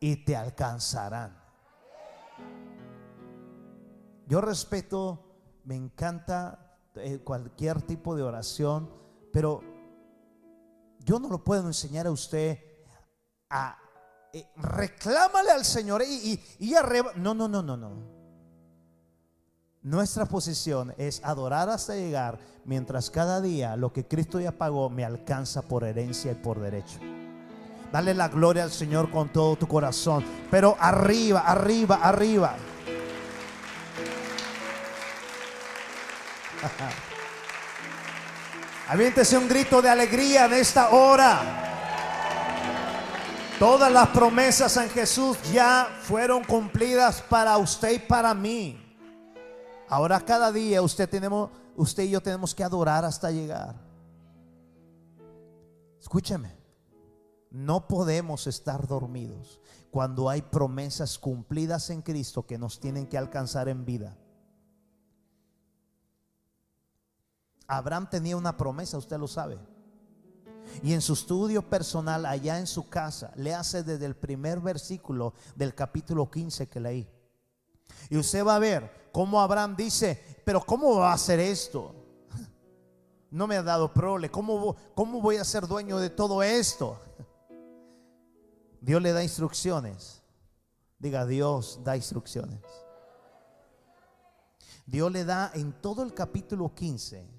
[0.00, 1.36] y te alcanzarán.
[4.26, 5.22] Yo respeto,
[5.64, 6.63] me encanta
[7.24, 8.90] cualquier tipo de oración,
[9.32, 9.62] pero
[11.00, 12.58] yo no lo puedo enseñar a usted
[13.50, 13.78] a
[14.32, 16.74] eh, reclámale al Señor y, y, y
[17.16, 18.14] No, no, no, no, no.
[19.82, 25.04] Nuestra posición es adorar hasta llegar mientras cada día lo que Cristo ya pagó me
[25.04, 26.98] alcanza por herencia y por derecho.
[27.92, 30.24] Dale la gloria al Señor con todo tu corazón.
[30.50, 32.56] Pero arriba, arriba, arriba.
[38.88, 41.64] Aviéntese un grito de alegría en esta hora.
[43.58, 48.80] Todas las promesas en Jesús ya fueron cumplidas para usted y para mí.
[49.88, 51.08] Ahora cada día usted
[52.04, 53.76] y yo tenemos que adorar hasta llegar.
[56.00, 56.56] Escúcheme,
[57.50, 59.60] no podemos estar dormidos
[59.90, 64.16] cuando hay promesas cumplidas en Cristo que nos tienen que alcanzar en vida.
[67.66, 69.58] Abraham tenía una promesa, usted lo sabe.
[70.82, 75.34] Y en su estudio personal, allá en su casa, le hace desde el primer versículo
[75.54, 77.08] del capítulo 15 que leí.
[78.10, 81.94] Y usted va a ver cómo Abraham dice, pero ¿cómo va a hacer esto?
[83.30, 87.00] No me ha dado prole, ¿cómo, ¿cómo voy a ser dueño de todo esto?
[88.80, 90.22] Dios le da instrucciones.
[91.00, 92.60] Diga, Dios da instrucciones.
[94.86, 97.33] Dios le da en todo el capítulo 15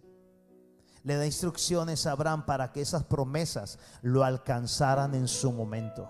[1.05, 6.09] le da instrucciones a Abraham para que esas promesas lo alcanzaran en su momento.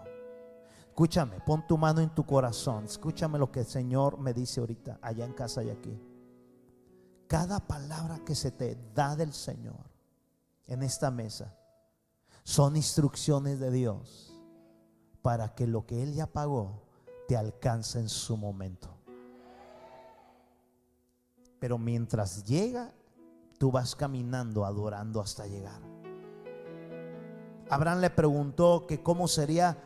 [0.87, 2.85] Escúchame, pon tu mano en tu corazón.
[2.85, 6.01] Escúchame lo que el Señor me dice ahorita, allá en casa y aquí.
[7.27, 9.83] Cada palabra que se te da del Señor
[10.65, 11.53] en esta mesa
[12.45, 14.33] son instrucciones de Dios
[15.21, 16.83] para que lo que Él ya pagó
[17.27, 18.87] te alcance en su momento.
[21.59, 22.93] Pero mientras llega,
[23.57, 25.81] tú vas caminando, adorando hasta llegar.
[27.69, 29.77] Abraham le preguntó que cómo sería,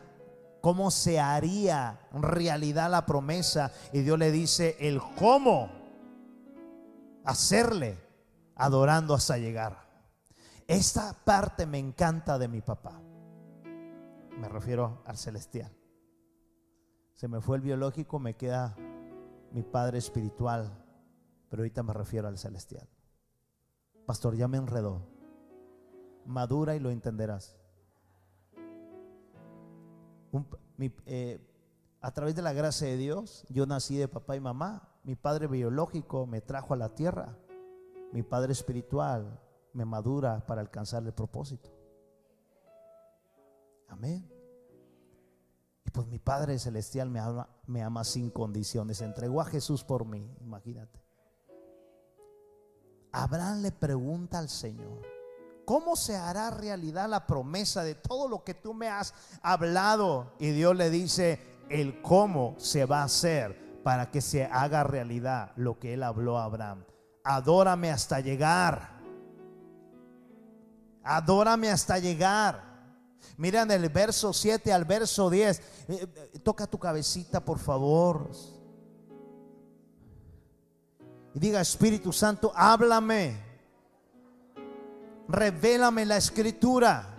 [0.61, 3.72] cómo se haría realidad la promesa.
[3.93, 5.70] Y Dios le dice el cómo
[7.24, 7.97] hacerle
[8.55, 9.88] adorando hasta llegar.
[10.67, 13.01] Esta parte me encanta de mi papá.
[14.38, 15.72] Me refiero al celestial.
[17.15, 18.76] Se me fue el biológico, me queda
[19.51, 20.72] mi padre espiritual,
[21.49, 22.88] pero ahorita me refiero al celestial.
[24.10, 25.03] Pastor, ya me enredó.
[26.26, 27.55] Madura y lo entenderás.
[31.05, 31.39] Eh,
[32.01, 34.97] a través de la gracia de Dios, yo nací de papá y mamá.
[35.03, 37.38] Mi padre biológico me trajo a la tierra.
[38.12, 39.39] Mi padre espiritual
[39.74, 41.70] me madura para alcanzar el propósito.
[43.89, 44.28] Amén.
[45.86, 49.01] Y pues mi Padre Celestial me ama, me ama sin condiciones.
[49.01, 51.09] Entregó a Jesús por mí, imagínate.
[53.12, 55.01] Abraham le pregunta al Señor,
[55.66, 60.34] ¿cómo se hará realidad la promesa de todo lo que tú me has hablado?
[60.39, 61.39] Y Dios le dice,
[61.70, 66.38] el cómo se va a hacer para que se haga realidad lo que él habló
[66.38, 66.84] a Abraham.
[67.24, 68.99] Adórame hasta llegar.
[71.03, 72.70] Adórame hasta llegar.
[73.38, 75.60] Miren el verso 7 al verso 10.
[75.60, 78.30] Eh, eh, toca tu cabecita, por favor.
[81.34, 83.38] Y diga, Espíritu Santo, háblame.
[85.28, 87.16] Revélame la escritura.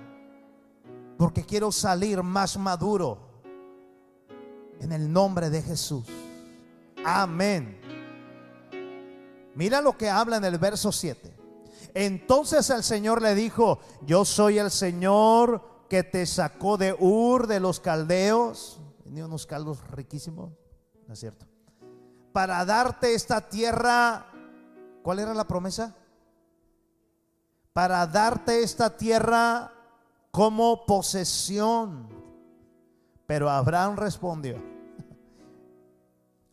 [1.17, 3.19] Porque quiero salir más maduro.
[4.81, 6.07] En el nombre de Jesús.
[7.05, 7.81] Amén.
[9.55, 11.37] Mira lo que habla en el verso 7.
[11.95, 17.61] Entonces el Señor le dijo, yo soy el Señor que te sacó de Ur de
[17.61, 18.81] los caldeos.
[19.05, 20.53] Tenía unos caldos riquísimos,
[21.07, 21.50] ¿no es cierto?
[22.33, 24.27] Para darte esta tierra,
[25.03, 25.95] ¿cuál era la promesa?
[27.73, 29.73] Para darte esta tierra
[30.31, 32.09] como posesión.
[33.27, 34.61] Pero Abraham respondió,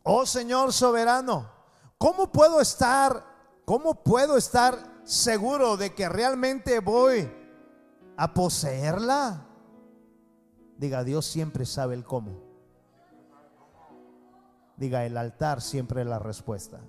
[0.04, 1.50] oh Señor soberano,
[1.98, 3.24] ¿cómo puedo estar,
[3.66, 7.32] cómo puedo estar seguro de que realmente voy
[8.18, 9.46] a poseerla.
[10.78, 12.47] Diga, Dios siempre sabe el cómo.
[14.78, 16.80] Diga, el altar siempre es la respuesta.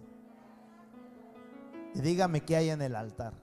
[1.95, 3.35] Y dígame qué hay en el altar.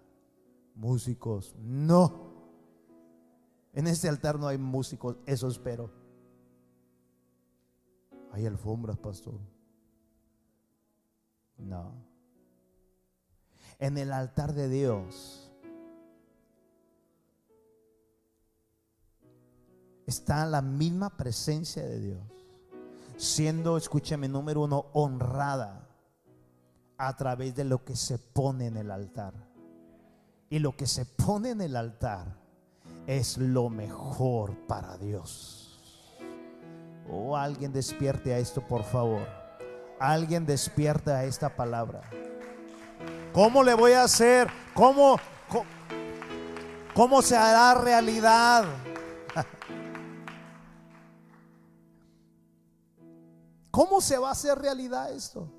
[0.76, 2.34] Músicos, no.
[3.74, 5.92] En este altar no hay músicos, eso espero.
[8.32, 9.40] Hay alfombras, pastor.
[11.58, 11.94] No.
[13.80, 15.52] En el altar de Dios
[20.06, 22.45] está la misma presencia de Dios,
[23.18, 25.88] siendo, escúcheme, número uno, honrada
[26.98, 29.34] a través de lo que se pone en el altar.
[30.50, 32.38] Y lo que se pone en el altar
[33.08, 35.66] es lo mejor para Dios.
[37.10, 39.28] Oh, alguien despierte a esto, por favor.
[40.00, 42.02] Alguien despierte a esta palabra.
[43.34, 44.50] ¿Cómo le voy a hacer?
[44.74, 45.66] ¿Cómo, cómo,
[46.94, 48.66] cómo se hará realidad?
[53.76, 55.52] ¿Cómo se va a hacer realidad esto?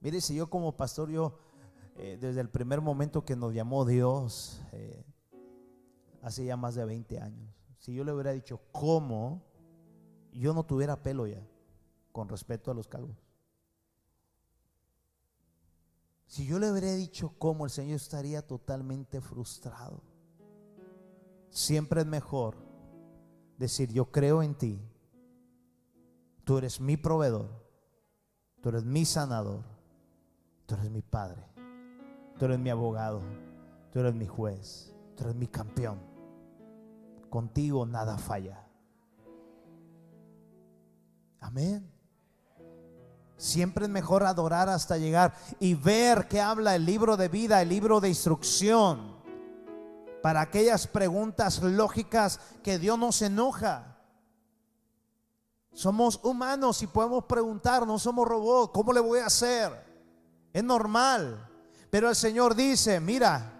[0.00, 1.38] Mire, si yo como pastor, yo
[1.94, 5.06] eh, desde el primer momento que nos llamó Dios, eh,
[6.22, 9.44] hace ya más de 20 años, si yo le hubiera dicho cómo,
[10.32, 11.40] yo no tuviera pelo ya,
[12.10, 13.16] con respecto a los calvos.
[16.26, 20.02] Si yo le hubiera dicho cómo, el Señor estaría totalmente frustrado.
[21.50, 22.56] Siempre es mejor
[23.56, 24.89] decir, yo creo en ti,
[26.44, 27.48] Tú eres mi proveedor.
[28.60, 29.64] Tú eres mi sanador.
[30.66, 31.44] Tú eres mi padre.
[32.38, 33.22] Tú eres mi abogado.
[33.92, 34.92] Tú eres mi juez.
[35.16, 36.00] Tú eres mi campeón.
[37.28, 38.66] Contigo nada falla.
[41.40, 41.90] Amén.
[43.36, 47.70] Siempre es mejor adorar hasta llegar y ver que habla el libro de vida, el
[47.70, 49.16] libro de instrucción,
[50.22, 53.89] para aquellas preguntas lógicas que Dios nos enoja.
[55.72, 59.72] Somos humanos y podemos preguntar, no somos robots, ¿cómo le voy a hacer?
[60.52, 61.48] Es normal.
[61.90, 63.52] Pero el Señor dice, mira,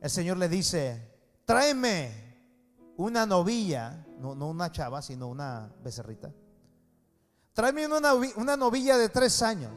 [0.00, 1.08] el Señor le dice,
[1.44, 6.32] tráeme una novilla, no, una chava, sino una becerrita.
[7.52, 9.72] Tráeme una, una novilla de tres años.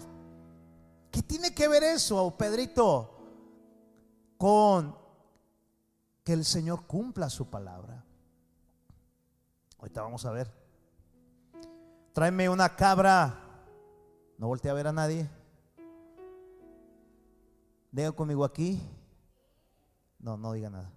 [1.11, 3.17] ¿Qué tiene que ver eso, Pedrito,
[4.37, 4.97] con
[6.23, 8.03] que el Señor cumpla su palabra?
[9.77, 10.62] Ahorita vamos a ver
[12.13, 13.39] tráeme una cabra.
[14.37, 15.29] No volteé a ver a nadie.
[17.91, 18.81] Diga conmigo aquí.
[20.19, 20.91] No, no diga nada.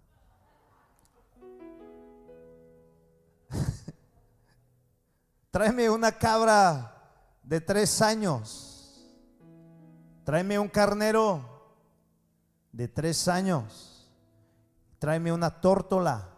[5.51, 6.93] Tráeme una cabra
[7.43, 8.73] de tres años.
[10.25, 11.41] Tráeme un carnero
[12.73, 14.11] de tres años.
[14.99, 16.31] Tráeme una tórtola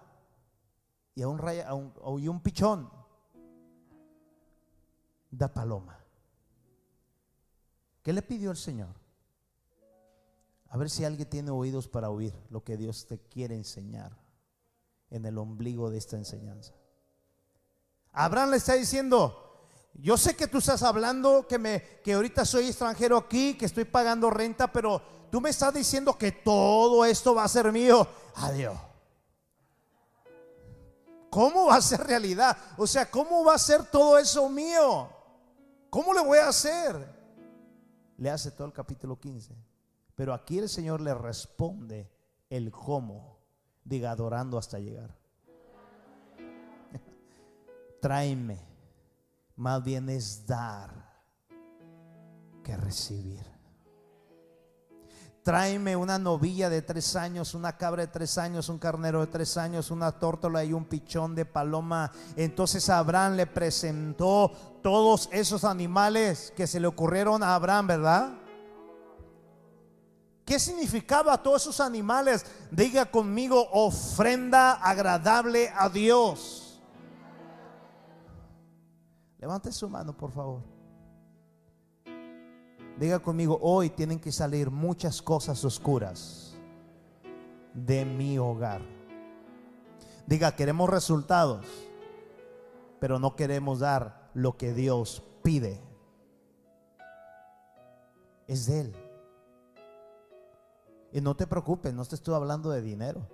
[1.15, 1.41] y un,
[2.21, 2.98] y un pichón.
[5.31, 5.99] Da paloma.
[8.03, 8.95] ¿Qué le pidió el Señor?
[10.71, 14.17] A ver si alguien tiene oídos para oír lo que Dios te quiere enseñar
[15.11, 16.75] en el ombligo de esta enseñanza.
[18.13, 22.69] Abraham le está diciendo, yo sé que tú estás hablando que me que ahorita soy
[22.69, 27.45] extranjero aquí, que estoy pagando renta, pero tú me estás diciendo que todo esto va
[27.45, 28.07] a ser mío.
[28.37, 28.79] Adiós.
[31.31, 32.57] ¿Cómo va a ser realidad?
[32.77, 35.18] O sea, ¿cómo va a ser todo eso mío?
[35.91, 36.97] ¿Cómo le voy a hacer?
[38.17, 39.55] Le hace todo el capítulo 15.
[40.15, 42.11] Pero aquí el Señor le responde
[42.51, 43.39] el cómo.
[43.85, 45.17] Diga, adorando hasta llegar.
[48.01, 48.59] Tráeme.
[49.57, 50.91] Más bien es dar
[52.63, 53.58] que recibir.
[55.49, 59.57] Tráeme una novilla de tres años, una cabra de tres años, un carnero de tres
[59.57, 62.13] años, una tórtola y un pichón de paloma.
[62.37, 68.33] Entonces Abraham le presentó todos esos animales que se le ocurrieron a Abraham, ¿verdad?
[70.45, 72.45] ¿Qué significaba todos esos animales?
[72.71, 76.79] Diga conmigo, ofrenda agradable a Dios.
[79.39, 80.78] Levante su mano, por favor.
[82.99, 86.57] Diga conmigo, hoy tienen que salir muchas cosas oscuras
[87.73, 88.83] de mi hogar.
[90.27, 91.65] Diga, queremos resultados,
[92.99, 95.81] pero no queremos dar lo que Dios pide.
[98.49, 98.97] Es de Él.
[101.13, 103.29] Y no te preocupes, no te estoy hablando de dinero.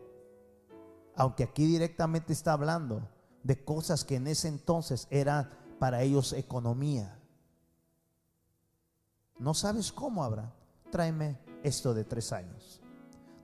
[1.17, 3.09] Aunque aquí directamente está hablando
[3.43, 5.49] de cosas que en ese entonces eran
[5.79, 7.19] para ellos economía.
[9.39, 10.53] No sabes cómo habrá.
[10.91, 12.81] Tráeme esto de tres años.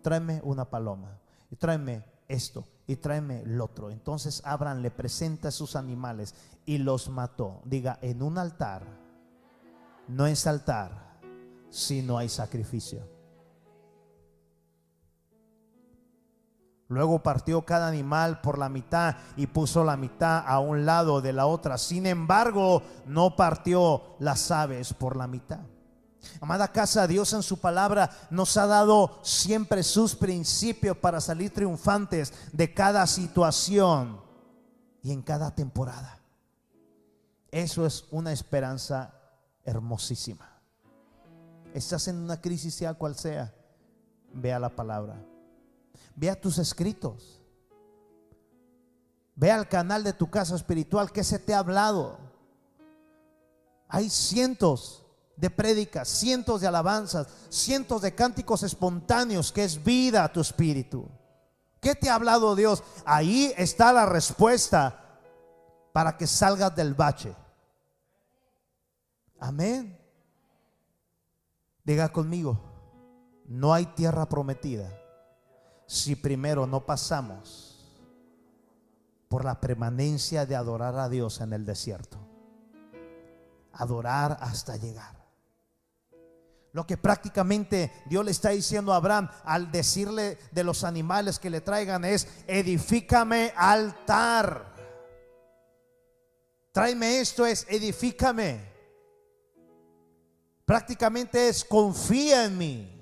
[0.03, 1.19] Tráeme una paloma.
[1.51, 2.65] Y tráeme esto.
[2.87, 3.91] Y tráeme el otro.
[3.91, 6.35] Entonces Abraham le presenta sus animales
[6.65, 7.61] y los mató.
[7.65, 8.85] Diga, en un altar
[10.09, 11.21] no es altar
[11.71, 13.07] si no hay sacrificio.
[16.89, 21.33] Luego partió cada animal por la mitad y puso la mitad a un lado de
[21.33, 21.79] la otra.
[21.79, 25.61] Sin embargo, no partió las aves por la mitad.
[26.41, 32.33] Amada casa, Dios en su palabra nos ha dado siempre sus principios para salir triunfantes
[32.53, 34.21] de cada situación
[35.03, 36.19] y en cada temporada.
[37.51, 39.15] Eso es una esperanza
[39.65, 40.49] hermosísima.
[41.75, 43.55] Estás en una crisis, sea cual sea,
[44.33, 45.23] vea la palabra.
[46.15, 47.41] Vea tus escritos.
[49.35, 52.19] Ve al canal de tu casa espiritual que se te ha hablado.
[53.89, 55.00] Hay cientos
[55.41, 61.09] de prédicas, cientos de alabanzas, cientos de cánticos espontáneos que es vida a tu espíritu.
[61.81, 62.83] ¿Qué te ha hablado Dios?
[63.07, 65.19] Ahí está la respuesta
[65.93, 67.35] para que salgas del bache.
[69.39, 69.99] Amén.
[71.83, 72.61] Diga conmigo,
[73.47, 74.93] no hay tierra prometida
[75.87, 77.71] si primero no pasamos
[79.29, 82.19] por la permanencia de adorar a Dios en el desierto.
[83.73, 85.20] Adorar hasta llegar.
[86.73, 91.51] Lo que prácticamente Dios le está diciendo a Abraham al decirle de los animales que
[91.51, 94.75] le traigan es, edifícame altar.
[96.73, 98.71] Tráeme esto es, edifícame.
[100.65, 102.97] Prácticamente es, confía en mí.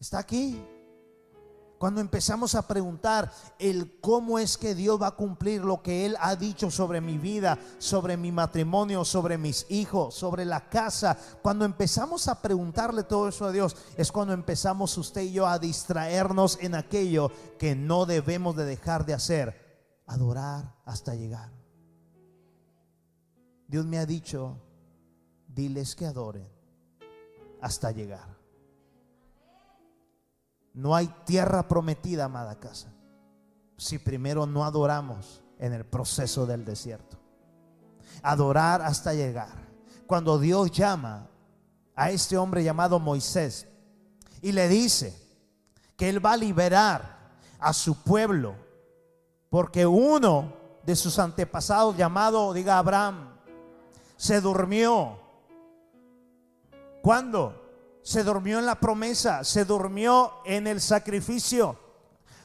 [0.00, 0.60] ¿Está aquí?
[1.78, 6.16] Cuando empezamos a preguntar el cómo es que Dios va a cumplir lo que Él
[6.20, 11.66] ha dicho sobre mi vida, sobre mi matrimonio, sobre mis hijos, sobre la casa, cuando
[11.66, 16.58] empezamos a preguntarle todo eso a Dios, es cuando empezamos usted y yo a distraernos
[16.62, 21.52] en aquello que no debemos de dejar de hacer, adorar hasta llegar.
[23.68, 24.62] Dios me ha dicho,
[25.48, 26.48] diles que adoren
[27.60, 28.35] hasta llegar.
[30.76, 32.92] No hay tierra prometida, amada casa,
[33.78, 37.16] si primero no adoramos en el proceso del desierto.
[38.22, 39.66] Adorar hasta llegar.
[40.06, 41.28] Cuando Dios llama
[41.94, 43.66] a este hombre llamado Moisés
[44.42, 45.18] y le dice
[45.96, 48.54] que él va a liberar a su pueblo,
[49.48, 50.52] porque uno
[50.84, 53.30] de sus antepasados llamado, diga Abraham,
[54.18, 55.18] se durmió.
[57.02, 57.65] ¿Cuándo?
[58.06, 61.76] Se durmió en la promesa, se durmió en el sacrificio,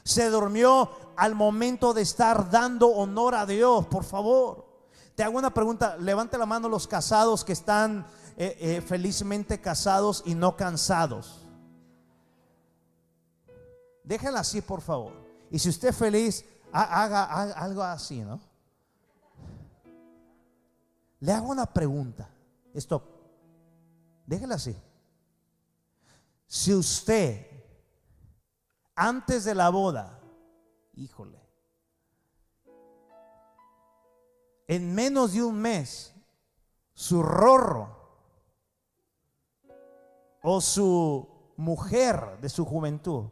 [0.02, 4.66] se durmió al momento de estar dando honor a Dios, por favor.
[5.14, 8.04] Te hago una pregunta, levante la mano los casados que están
[8.36, 11.46] eh, eh, felizmente casados y no cansados.
[14.02, 15.12] Déjenla así, por favor.
[15.48, 18.40] Y si usted es feliz, haga, haga algo así, ¿no?
[21.20, 22.28] Le hago una pregunta.
[22.74, 23.04] Stop.
[24.26, 24.76] Déjela así.
[26.54, 27.46] Si usted,
[28.94, 30.20] antes de la boda,
[30.92, 31.40] híjole,
[34.68, 36.14] en menos de un mes,
[36.92, 37.96] su rorro
[40.42, 41.26] o su
[41.56, 43.30] mujer de su juventud,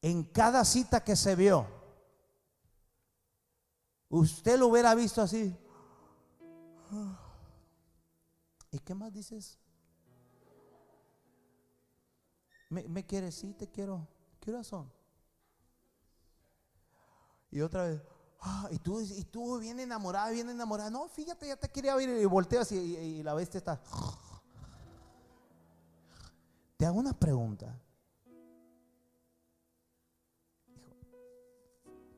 [0.00, 1.66] en cada cita que se vio,
[4.08, 5.52] usted lo hubiera visto así.
[8.70, 9.58] ¿Y qué más dices?
[12.68, 13.34] ¿Me, quieres?
[13.34, 14.06] Sí, te quiero.
[14.40, 14.90] ¿Qué horas son?
[17.50, 18.02] Y otra vez,
[18.40, 20.90] ah, y tú, y tú bien enamorada, bien enamorada.
[20.90, 23.80] No, fíjate, ya te quería ver y volteas y, y la bestia está.
[26.76, 27.80] Te hago una pregunta.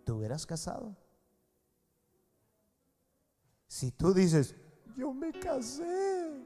[0.05, 0.97] ¿Te hubieras casado?
[3.69, 4.57] Si tú dices,
[4.97, 6.43] yo me casé.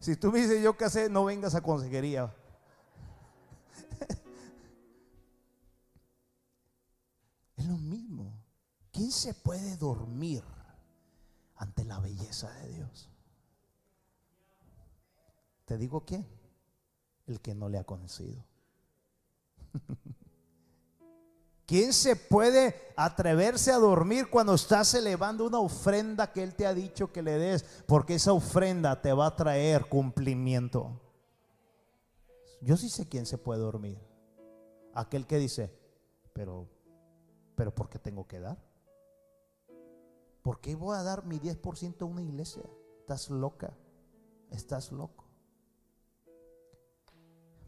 [0.00, 2.34] Si tú me dices, yo casé, no vengas a consejería.
[7.56, 8.32] Es lo mismo.
[8.90, 10.42] ¿Quién se puede dormir
[11.56, 13.10] ante la belleza de Dios?
[15.66, 16.26] Te digo quién.
[17.26, 18.42] El que no le ha conocido.
[21.70, 26.74] ¿Quién se puede atreverse a dormir cuando estás elevando una ofrenda que Él te ha
[26.74, 27.62] dicho que le des?
[27.86, 31.00] Porque esa ofrenda te va a traer cumplimiento.
[32.60, 34.00] Yo sí sé quién se puede dormir.
[34.94, 35.72] Aquel que dice,
[36.32, 36.66] pero,
[37.54, 38.58] pero ¿por qué tengo que dar?
[40.42, 42.64] ¿Por qué voy a dar mi 10% a una iglesia?
[42.98, 43.72] Estás loca,
[44.50, 45.24] estás loco.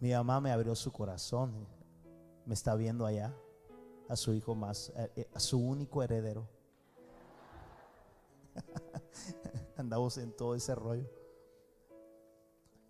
[0.00, 1.68] Mi mamá me abrió su corazón,
[2.44, 3.32] me está viendo allá
[4.12, 6.46] a su hijo más, eh, eh, a, su único heredero.
[9.78, 11.08] Andamos en todo ese rollo.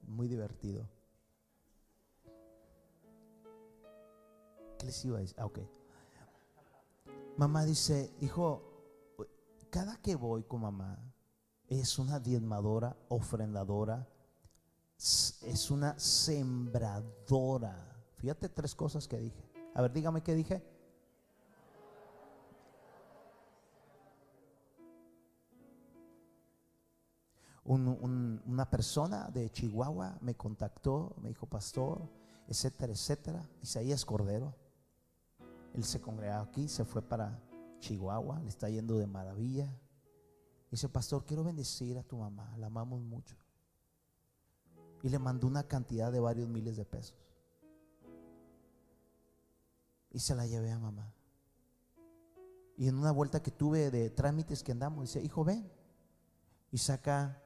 [0.03, 0.89] Muy divertido.
[4.79, 5.37] ¿Qué les iba a decir?
[5.39, 5.61] Ah, ok.
[7.37, 8.61] Mamá dice, hijo,
[9.71, 10.99] cada que voy con mamá
[11.69, 14.09] es una diezmadora, ofrendadora,
[14.99, 17.97] es una sembradora.
[18.17, 19.53] Fíjate tres cosas que dije.
[19.75, 20.72] A ver, dígame qué dije.
[27.65, 32.09] Una persona de Chihuahua me contactó, me dijo, pastor,
[32.49, 33.49] etcétera, etcétera.
[33.63, 34.55] Isaías Cordero.
[35.75, 37.41] Él se congregaba aquí, se fue para
[37.79, 39.75] Chihuahua, le está yendo de maravilla.
[40.71, 43.37] Dice, pastor, quiero bendecir a tu mamá, la amamos mucho.
[45.03, 47.17] Y le mandó una cantidad de varios miles de pesos.
[50.11, 51.13] Y se la llevé a mamá.
[52.77, 55.71] Y en una vuelta que tuve de trámites que andamos, dice, hijo, ven.
[56.71, 57.42] Y saca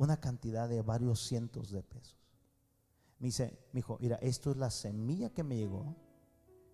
[0.00, 2.16] una cantidad de varios cientos de pesos.
[3.18, 5.94] Me dice, mi hijo, mira, esto es la semilla que me llegó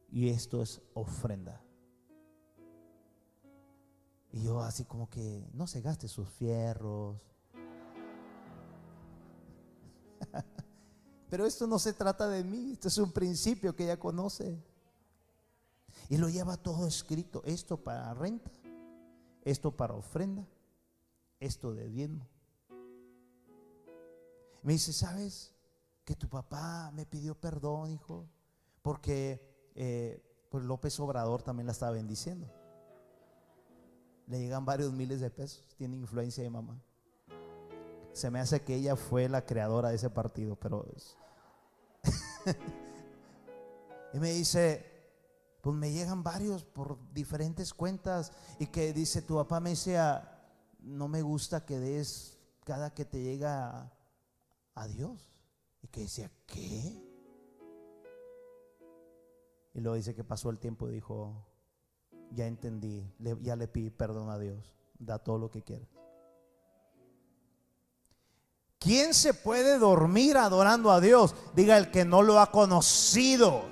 [0.08, 1.60] y esto es ofrenda.
[4.30, 7.20] Y yo así como que no se gaste sus fierros.
[11.28, 14.56] Pero esto no se trata de mí, esto es un principio que ella conoce.
[16.08, 18.52] Y lo lleva todo escrito, esto para renta,
[19.42, 20.46] esto para ofrenda,
[21.40, 22.35] esto de diezmo.
[24.66, 25.54] Me dice, ¿sabes?
[26.04, 28.28] Que tu papá me pidió perdón, hijo,
[28.82, 32.52] porque eh, pues López Obrador también la estaba bendiciendo.
[34.26, 36.82] Le llegan varios miles de pesos, tiene influencia de mamá.
[38.12, 40.84] Se me hace que ella fue la creadora de ese partido, pero...
[44.14, 44.84] y me dice,
[45.60, 50.44] pues me llegan varios por diferentes cuentas y que dice, tu papá me decía,
[50.80, 53.92] no me gusta que des cada que te llega
[54.76, 55.32] a Dios.
[55.82, 57.02] Y que decía, ¿qué?
[59.74, 61.44] Y luego dice que pasó el tiempo y dijo,
[62.30, 63.12] ya entendí,
[63.42, 65.88] ya le pide perdón a Dios, da todo lo que quieras.
[68.78, 71.34] ¿Quién se puede dormir adorando a Dios?
[71.54, 73.64] Diga el que no lo ha conocido.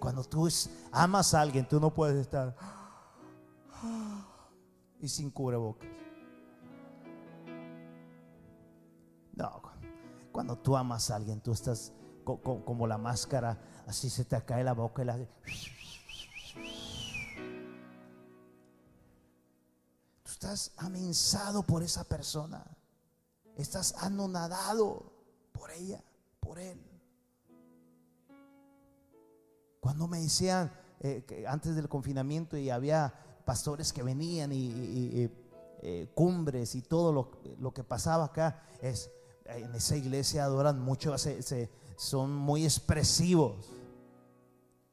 [0.00, 0.48] cuando tú
[0.90, 2.56] amas a alguien, tú no puedes estar
[5.00, 5.88] y sin cubrebocas.
[10.32, 11.92] Cuando tú amas a alguien, tú estás
[12.24, 15.18] como la máscara, así se te cae la boca y la...
[20.22, 22.64] Tú estás amenazado por esa persona.
[23.56, 25.12] Estás anonadado
[25.52, 26.02] por ella,
[26.38, 26.80] por él.
[29.80, 33.12] Cuando me decían eh, que antes del confinamiento y había
[33.44, 35.28] pastores que venían y,
[35.82, 39.10] eh, cumbres y todo lo, que pasaba acá, es,
[39.56, 41.14] en esa iglesia adoran mucho,
[41.96, 43.70] son muy expresivos.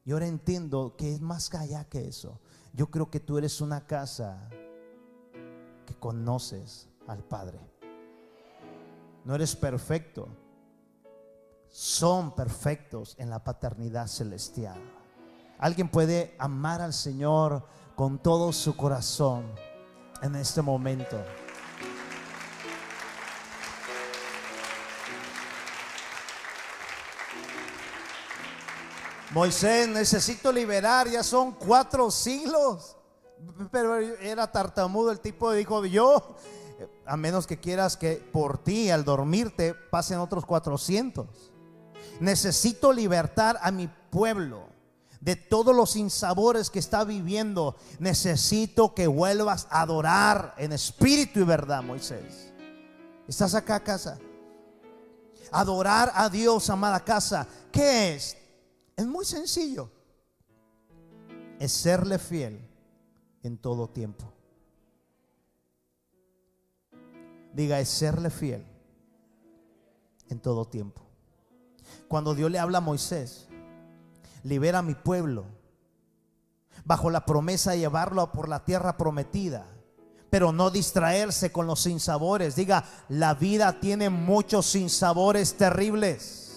[0.04, 2.40] Y ahora entiendo que es más allá que eso.
[2.72, 4.48] Yo creo que tú eres una casa
[5.86, 7.60] que conoces al Padre.
[9.24, 10.28] No eres perfecto.
[11.68, 14.80] Son perfectos en la paternidad celestial.
[15.58, 19.44] Alguien puede amar al Señor con todo su corazón
[20.22, 21.18] en este momento.
[29.30, 32.96] Moisés, necesito liberar, ya son cuatro siglos.
[33.70, 36.36] Pero era tartamudo el tipo, dijo, yo,
[37.06, 41.26] a menos que quieras que por ti al dormirte pasen otros 400.
[42.20, 44.68] Necesito libertar a mi pueblo
[45.20, 47.76] de todos los insabores que está viviendo.
[47.98, 52.52] Necesito que vuelvas a adorar en espíritu y verdad, Moisés.
[53.26, 54.18] ¿Estás acá, casa?
[55.52, 57.46] Adorar a Dios, amada casa.
[57.70, 58.36] ¿Qué es?
[58.98, 59.92] Es muy sencillo.
[61.60, 62.68] Es serle fiel
[63.44, 64.24] en todo tiempo.
[67.54, 68.66] Diga, es serle fiel
[70.28, 71.02] en todo tiempo.
[72.08, 73.46] Cuando Dios le habla a Moisés,
[74.42, 75.44] libera a mi pueblo,
[76.84, 79.64] bajo la promesa de llevarlo por la tierra prometida,
[80.28, 82.56] pero no distraerse con los sinsabores.
[82.56, 86.47] Diga, la vida tiene muchos sinsabores terribles.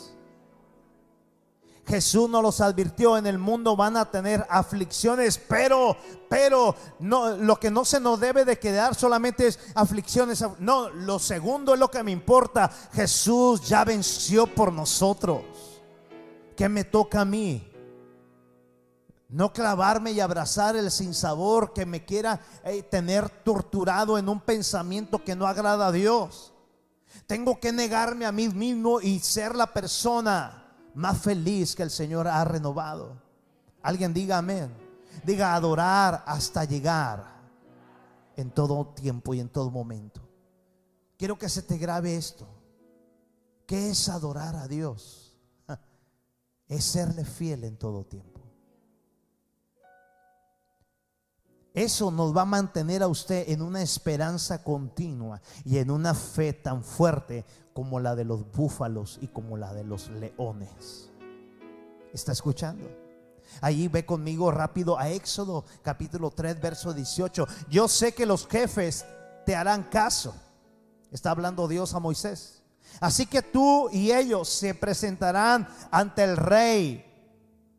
[1.91, 5.97] Jesús nos los advirtió, en el mundo van a tener aflicciones, pero,
[6.29, 10.41] pero, no, lo que no se nos debe de quedar solamente es aflicciones.
[10.59, 12.71] No, lo segundo es lo que me importa.
[12.93, 15.41] Jesús ya venció por nosotros.
[16.55, 17.69] ¿Qué me toca a mí?
[19.27, 25.25] No clavarme y abrazar el sinsabor que me quiera eh, tener torturado en un pensamiento
[25.25, 26.53] que no agrada a Dios.
[27.27, 30.60] Tengo que negarme a mí mismo y ser la persona
[30.93, 33.21] más feliz que el Señor ha renovado.
[33.81, 34.71] Alguien diga amén.
[35.23, 37.25] Diga adorar hasta llegar
[38.35, 40.21] en todo tiempo y en todo momento.
[41.17, 42.47] Quiero que se te grabe esto.
[43.65, 45.33] ¿Qué es adorar a Dios?
[46.67, 48.30] Es serle fiel en todo tiempo.
[51.73, 56.51] Eso nos va a mantener a usted en una esperanza continua y en una fe
[56.51, 61.09] tan fuerte como la de los búfalos y como la de los leones.
[62.13, 62.89] ¿Está escuchando?
[63.61, 67.47] Ahí ve conmigo rápido a Éxodo capítulo 3 verso 18.
[67.69, 69.05] Yo sé que los jefes
[69.45, 70.33] te harán caso.
[71.09, 72.61] Está hablando Dios a Moisés.
[72.99, 77.05] Así que tú y ellos se presentarán ante el rey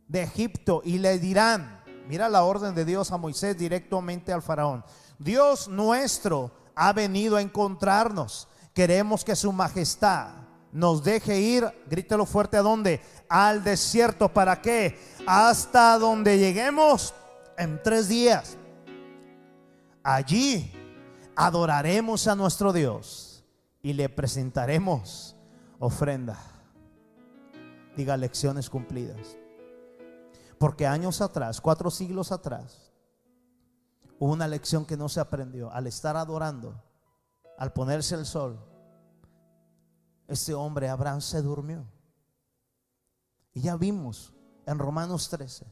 [0.08, 4.84] de Egipto y le dirán, Mira la orden de Dios a Moisés directamente al faraón.
[5.18, 8.48] Dios nuestro ha venido a encontrarnos.
[8.74, 10.30] Queremos que su majestad
[10.72, 13.00] nos deje ir, grítelo fuerte, ¿a dónde?
[13.28, 14.28] Al desierto.
[14.28, 14.98] ¿Para qué?
[15.26, 17.14] Hasta donde lleguemos
[17.58, 18.56] en tres días.
[20.02, 20.72] Allí
[21.36, 23.44] adoraremos a nuestro Dios
[23.82, 25.36] y le presentaremos
[25.78, 26.38] ofrenda.
[27.96, 29.36] Diga lecciones cumplidas.
[30.62, 32.92] Porque años atrás, cuatro siglos atrás,
[34.20, 35.72] hubo una lección que no se aprendió.
[35.72, 36.80] Al estar adorando,
[37.58, 38.64] al ponerse el sol,
[40.28, 41.84] ese hombre Abraham se durmió.
[43.52, 44.32] Y ya vimos
[44.64, 45.66] en Romanos 13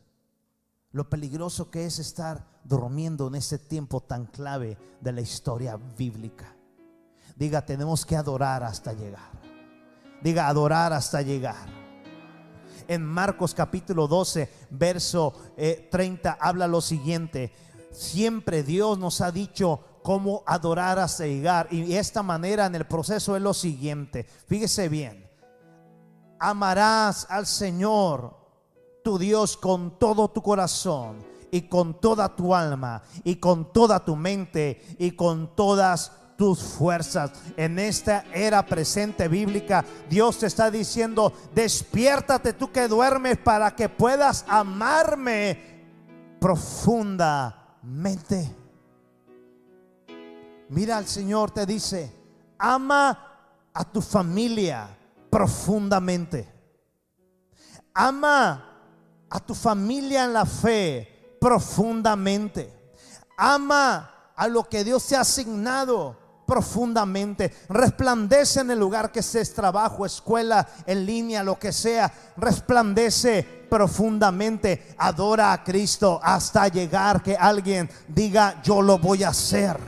[0.91, 6.57] lo peligroso que es estar durmiendo en ese tiempo tan clave de la historia bíblica.
[7.36, 9.30] Diga, tenemos que adorar hasta llegar.
[10.20, 11.80] Diga, adorar hasta llegar
[12.91, 15.32] en Marcos capítulo 12, verso
[15.91, 17.53] 30, eh, habla lo siguiente.
[17.93, 21.68] Siempre Dios nos ha dicho cómo adorar a llegar.
[21.70, 24.26] Y esta manera en el proceso es lo siguiente.
[24.49, 25.30] Fíjese bien.
[26.41, 28.36] Amarás al Señor,
[29.05, 31.18] tu Dios, con todo tu corazón
[31.53, 36.11] y con toda tu alma y con toda tu mente y con todas
[36.41, 37.32] tus fuerzas.
[37.55, 43.91] En esta era presente bíblica, Dios te está diciendo, despiértate tú que duermes para que
[43.91, 45.82] puedas amarme
[46.41, 48.57] profundamente.
[50.70, 52.11] Mira, el Señor te dice,
[52.57, 54.97] ama a tu familia
[55.28, 56.49] profundamente.
[57.93, 58.78] Ama
[59.28, 62.95] a tu familia en la fe profundamente.
[63.36, 67.55] Ama a lo que Dios te ha asignado profundamente.
[67.68, 72.12] Resplandece en el lugar que es trabajo, escuela, en línea, lo que sea.
[72.36, 74.96] Resplandece profundamente.
[74.98, 79.78] Adora a Cristo hasta llegar que alguien diga, yo lo voy a hacer.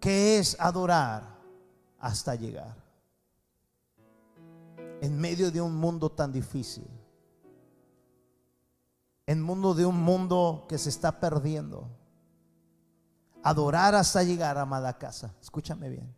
[0.00, 1.24] ¿Qué es adorar
[1.98, 2.76] hasta llegar?
[5.00, 6.86] En medio de un mundo tan difícil.
[9.26, 12.01] En mundo de un mundo que se está perdiendo
[13.42, 15.34] Adorar hasta llegar, a amada casa.
[15.40, 16.14] Escúchame bien.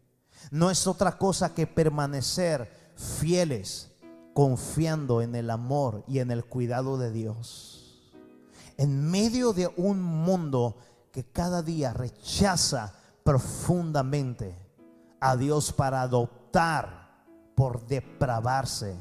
[0.50, 3.90] No es otra cosa que permanecer fieles,
[4.34, 8.12] confiando en el amor y en el cuidado de Dios.
[8.76, 10.76] En medio de un mundo
[11.12, 14.54] que cada día rechaza profundamente
[15.20, 18.96] a Dios para adoptar por depravarse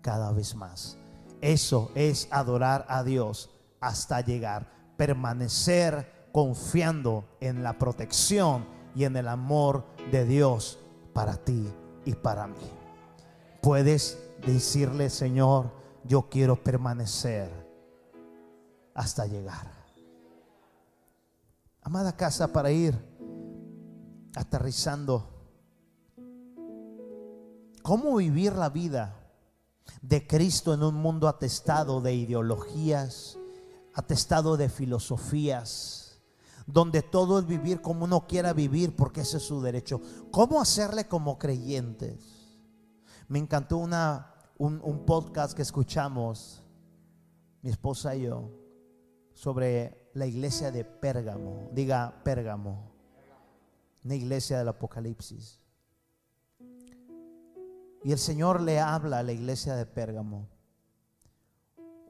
[0.00, 0.96] cada vez más.
[1.40, 3.50] Eso es adorar a Dios
[3.80, 10.78] hasta llegar, permanecer confiando en la protección y en el amor de Dios
[11.12, 11.66] para ti
[12.04, 12.56] y para mí.
[13.60, 15.72] Puedes decirle, Señor,
[16.04, 17.50] yo quiero permanecer
[18.94, 19.70] hasta llegar.
[21.82, 22.98] Amada casa, para ir
[24.34, 25.28] aterrizando,
[27.82, 29.14] ¿cómo vivir la vida
[30.02, 33.38] de Cristo en un mundo atestado de ideologías,
[33.94, 36.07] atestado de filosofías?
[36.68, 40.02] Donde todo es vivir como uno quiera vivir, porque ese es su derecho.
[40.30, 42.46] ¿Cómo hacerle como creyentes?
[43.26, 46.62] Me encantó una, un, un podcast que escuchamos,
[47.62, 48.50] mi esposa y yo,
[49.32, 51.70] sobre la iglesia de Pérgamo.
[51.72, 52.92] Diga Pérgamo,
[54.04, 55.62] una iglesia del Apocalipsis.
[58.04, 60.57] Y el Señor le habla a la iglesia de Pérgamo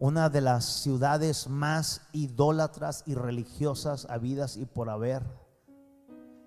[0.01, 5.25] una de las ciudades más idólatras y religiosas habidas y por haber,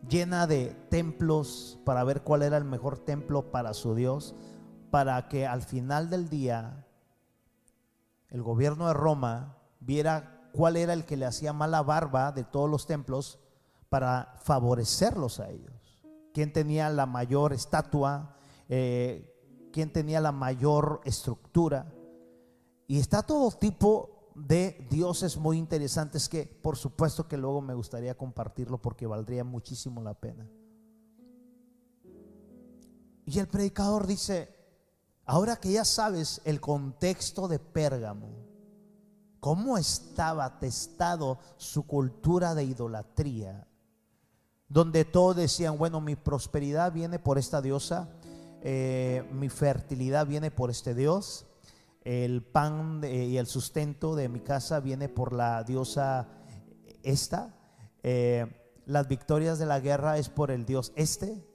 [0.08, 4.36] llena de templos para ver cuál era el mejor templo para su Dios,
[4.90, 6.86] para que al final del día
[8.30, 12.70] el gobierno de Roma viera cuál era el que le hacía mala barba de todos
[12.70, 13.40] los templos
[13.90, 16.02] para favorecerlos a ellos.
[16.34, 18.36] ¿Quién tenía la mayor estatua?
[18.70, 19.28] Eh,
[19.74, 21.94] ¿Quién tenía la mayor estructura?
[22.92, 28.18] Y está todo tipo de dioses muy interesantes que por supuesto que luego me gustaría
[28.18, 30.46] compartirlo porque valdría muchísimo la pena.
[33.26, 34.54] Y el predicador dice,
[35.24, 38.28] ahora que ya sabes el contexto de Pérgamo,
[39.40, 43.70] cómo estaba testado su cultura de idolatría,
[44.68, 48.10] donde todos decían, bueno, mi prosperidad viene por esta diosa,
[48.62, 51.46] eh, mi fertilidad viene por este dios,
[52.02, 56.28] el pan y el sustento de mi casa viene por la diosa
[57.04, 57.56] esta.
[58.04, 58.46] Eh,
[58.86, 61.46] las victorias de la guerra es por el dios este.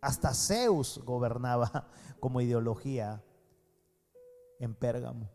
[0.00, 1.88] Hasta Zeus gobernaba
[2.20, 3.22] como ideología
[4.58, 5.30] en Pérgamo.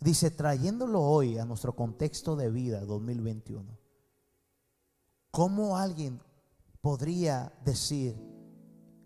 [0.00, 3.78] Dice, trayéndolo hoy a nuestro contexto de vida 2021,
[5.30, 6.20] ¿cómo alguien
[6.80, 8.16] podría decir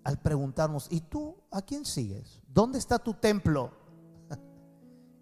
[0.04, 2.40] al preguntarnos, ¿y tú a quién sigues?
[2.46, 3.86] ¿Dónde está tu templo?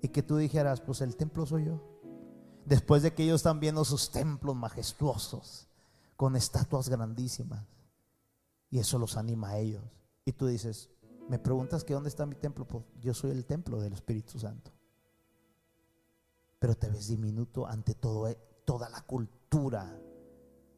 [0.05, 1.81] Y que tú dijeras, pues el templo soy yo.
[2.67, 5.67] Después de que ellos están viendo sus templos majestuosos,
[6.15, 7.65] con estatuas grandísimas.
[8.69, 9.83] Y eso los anima a ellos.
[10.27, 10.91] Y tú dices,
[11.31, 12.69] me preguntas que dónde está mi templo.
[12.69, 14.71] Pues yo soy el templo del Espíritu Santo.
[16.59, 19.99] Pero te ves diminuto ante todo, eh, toda la cultura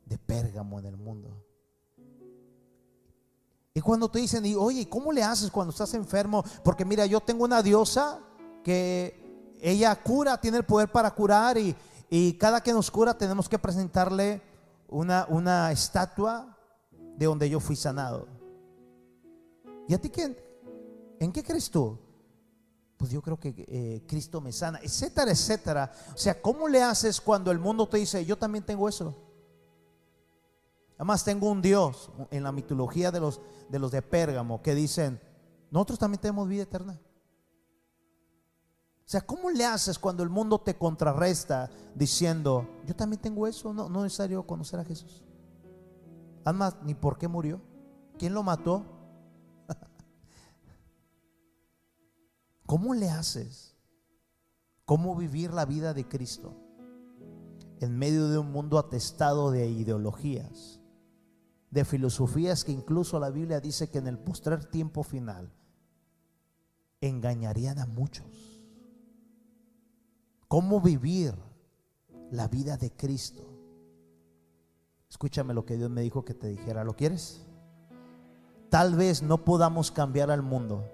[0.04, 1.44] de Pérgamo en el mundo.
[3.74, 6.44] Y cuando te dicen, y, oye, ¿cómo le haces cuando estás enfermo?
[6.62, 8.22] Porque mira, yo tengo una diosa
[8.66, 11.76] que ella cura, tiene el poder para curar y,
[12.36, 14.42] cada que nos cura tenemos que presentarle
[14.88, 16.58] una, una estatua
[17.16, 18.26] de donde yo fui sanado.
[19.86, 20.36] ¿Y a ti quién?
[21.20, 21.96] ¿En qué crees tú?
[22.96, 25.92] Pues yo creo que eh, Cristo me sana, etcétera, etcétera.
[26.12, 29.14] O sea, ¿cómo le haces cuando el mundo te dice, yo también tengo eso?
[30.96, 35.20] Además tengo un Dios en la mitología de los de los de Pérgamo que dicen,
[35.70, 36.98] nosotros también tenemos vida eterna.
[39.06, 43.72] O sea, ¿cómo le haces cuando el mundo te contrarresta diciendo, yo también tengo eso?
[43.72, 45.22] No, es necesario conocer a Jesús.
[46.44, 47.60] Además, ni por qué murió.
[48.18, 48.84] ¿Quién lo mató?
[52.66, 53.76] ¿Cómo le haces?
[54.84, 56.54] ¿Cómo vivir la vida de Cristo
[57.80, 60.80] en medio de un mundo atestado de ideologías?
[61.76, 65.52] de filosofía es que incluso la Biblia dice que en el postrer tiempo final
[67.02, 68.55] engañarían a muchos.
[70.48, 71.34] ¿Cómo vivir
[72.30, 73.44] la vida de Cristo?
[75.08, 76.84] Escúchame lo que Dios me dijo que te dijera.
[76.84, 77.40] ¿Lo quieres?
[78.68, 80.84] Tal vez no podamos cambiar al mundo,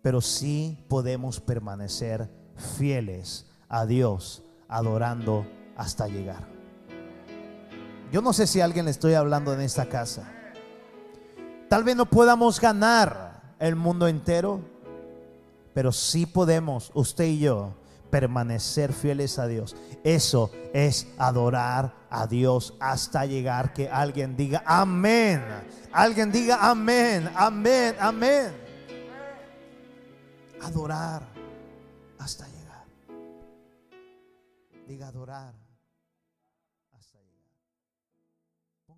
[0.00, 2.30] pero sí podemos permanecer
[2.76, 6.46] fieles a Dios, adorando hasta llegar.
[8.10, 10.30] Yo no sé si a alguien le estoy hablando en esta casa.
[11.68, 14.60] Tal vez no podamos ganar el mundo entero,
[15.74, 17.74] pero sí podemos, usted y yo,
[18.10, 19.74] permanecer fieles a Dios.
[20.04, 25.42] Eso es adorar a Dios hasta llegar que alguien diga amén.
[25.90, 28.52] Alguien diga amén, amén, amén.
[30.60, 31.22] Adorar
[32.18, 32.84] hasta llegar.
[34.86, 35.61] Diga adorar.